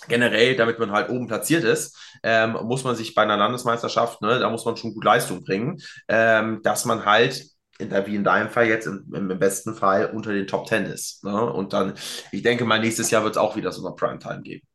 generell, 0.08 0.56
damit 0.56 0.78
man 0.78 0.92
halt 0.92 1.10
oben 1.10 1.26
platziert 1.26 1.64
ist, 1.64 1.98
ähm, 2.22 2.56
muss 2.64 2.84
man 2.84 2.96
sich 2.96 3.16
bei 3.16 3.24
einer 3.24 3.38
Landesmeisterschaft, 3.38 4.22
ne, 4.22 4.38
da 4.38 4.50
muss 4.52 4.66
man 4.66 4.78
schon 4.78 4.94
gut 4.94 5.04
Leistung 5.04 5.44
bringen, 5.44 5.82
ähm, 6.08 6.62
dass 6.62 6.86
man 6.86 7.04
halt 7.04 7.53
in 7.80 7.90
der, 7.90 8.06
wie 8.08 8.16
in 8.16 8.24
deinem 8.24 8.50
Fall 8.50 8.68
jetzt 8.68 8.88
im, 8.88 9.14
im 9.14 9.40
besten 9.40 9.74
Fall 9.74 10.12
unter 10.14 10.34
den 10.34 10.48
Top 10.48 10.66
Ten 10.66 10.86
ist. 10.86 11.24
Ne? 11.24 11.52
Und 11.52 11.74
dann, 11.74 11.94
ich 12.32 12.42
denke 12.42 12.66
mal, 12.66 12.80
nächstes 12.80 13.12
Jahr 13.12 13.24
wird 13.24 13.36
es 13.36 13.38
auch 13.38 13.56
wieder 13.56 13.72
so 13.72 13.86
eine 13.86 13.96
Primetime 13.96 14.42
geben. 14.42 14.66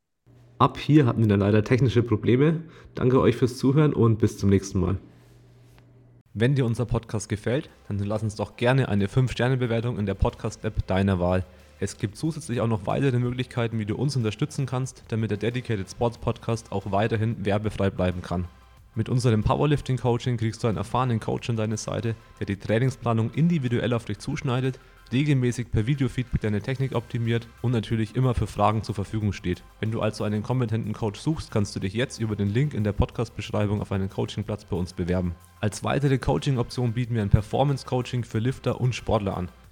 Ab 0.59 0.77
hier 0.77 1.07
hatten 1.07 1.21
wir 1.21 1.29
dann 1.29 1.41
leider 1.41 1.63
technische 1.63 2.03
Probleme. 2.03 2.65
Danke 2.97 3.21
euch 3.21 3.37
fürs 3.37 3.57
Zuhören 3.57 3.95
und 3.95 4.19
bis 4.19 4.39
zum 4.39 4.51
nächsten 4.51 4.81
Mal. 4.81 4.99
Wenn 6.35 6.55
dir 6.55 6.67
unser 6.67 6.85
Podcast 6.85 7.29
gefällt, 7.29 7.71
dann 7.87 7.99
lass 7.99 8.23
uns 8.23 8.35
doch 8.35 8.57
gerne 8.57 8.89
eine 8.89 9.07
5-Sterne-Bewertung 9.07 9.99
in 9.99 10.07
der 10.07 10.15
Podcast-App 10.15 10.87
deiner 10.87 11.21
Wahl. 11.21 11.45
Es 11.81 11.97
gibt 11.97 12.17
zusätzlich 12.17 12.61
auch 12.61 12.67
noch 12.67 12.87
weitere 12.87 13.19
Möglichkeiten, 13.19 13.79
wie 13.79 13.87
du 13.87 13.95
uns 13.95 14.17
unterstützen 14.17 14.67
kannst, 14.67 15.05
damit 15.09 15.31
der 15.31 15.39
Dedicated 15.39 15.89
Sports 15.89 16.19
Podcast 16.19 16.73
auch 16.73 16.91
weiterhin 16.91 17.45
werbefrei 17.45 17.91
bleiben 17.91 18.21
kann. 18.21 18.49
Mit 18.99 19.09
unserem 19.09 19.45
Powerlifting 19.45 19.97
Coaching 19.97 20.39
kriegst 20.39 20.65
du 20.65 20.67
einen 20.67 20.77
erfahrenen 20.77 21.21
Coach 21.21 21.49
an 21.49 21.57
deine 21.57 21.77
Seite, 21.77 22.17
der 22.41 22.47
die 22.47 22.57
Trainingsplanung 22.57 23.31
individuell 23.31 23.93
auf 23.93 24.07
dich 24.07 24.19
zuschneidet, 24.19 24.81
regelmäßig 25.13 25.71
per 25.71 25.87
Videofeedback 25.87 26.41
deine 26.41 26.61
Technik 26.61 26.97
optimiert 26.97 27.47
und 27.63 27.71
natürlich 27.71 28.17
immer 28.17 28.35
für 28.35 28.49
Fragen 28.49 28.83
zur 28.83 28.97
Verfügung 28.97 29.33
steht. 29.33 29.63
Wenn 29.79 29.93
du 29.93 30.01
also 30.01 30.25
einen 30.25 30.43
kompetenten 30.43 30.95
Coach 30.95 31.21
suchst, 31.21 31.53
kannst 31.53 31.77
du 31.77 31.79
dich 31.79 31.95
jetzt 31.95 32.19
über 32.19 32.35
den 32.35 32.49
Link 32.49 32.75
in 32.75 32.83
der 32.83 32.93
Podcast-Beschreibung 32.93 33.81
auf 33.81 33.93
einen 33.93 34.11
Coachingplatz 34.11 34.65
bei 34.65 34.75
uns 34.75 34.93
bewerben. 34.95 35.37
Als 35.61 35.85
weitere 35.85 36.19
Coaching-Option 36.19 36.95
bieten 36.95 37.15
wir 37.15 37.23
ein 37.23 37.31
Performance-Coaching 37.31 38.25
für 38.25 38.41
Lifter 38.41 38.81
und 38.81 38.97
Sportler 38.97 39.37
an. 39.37 39.49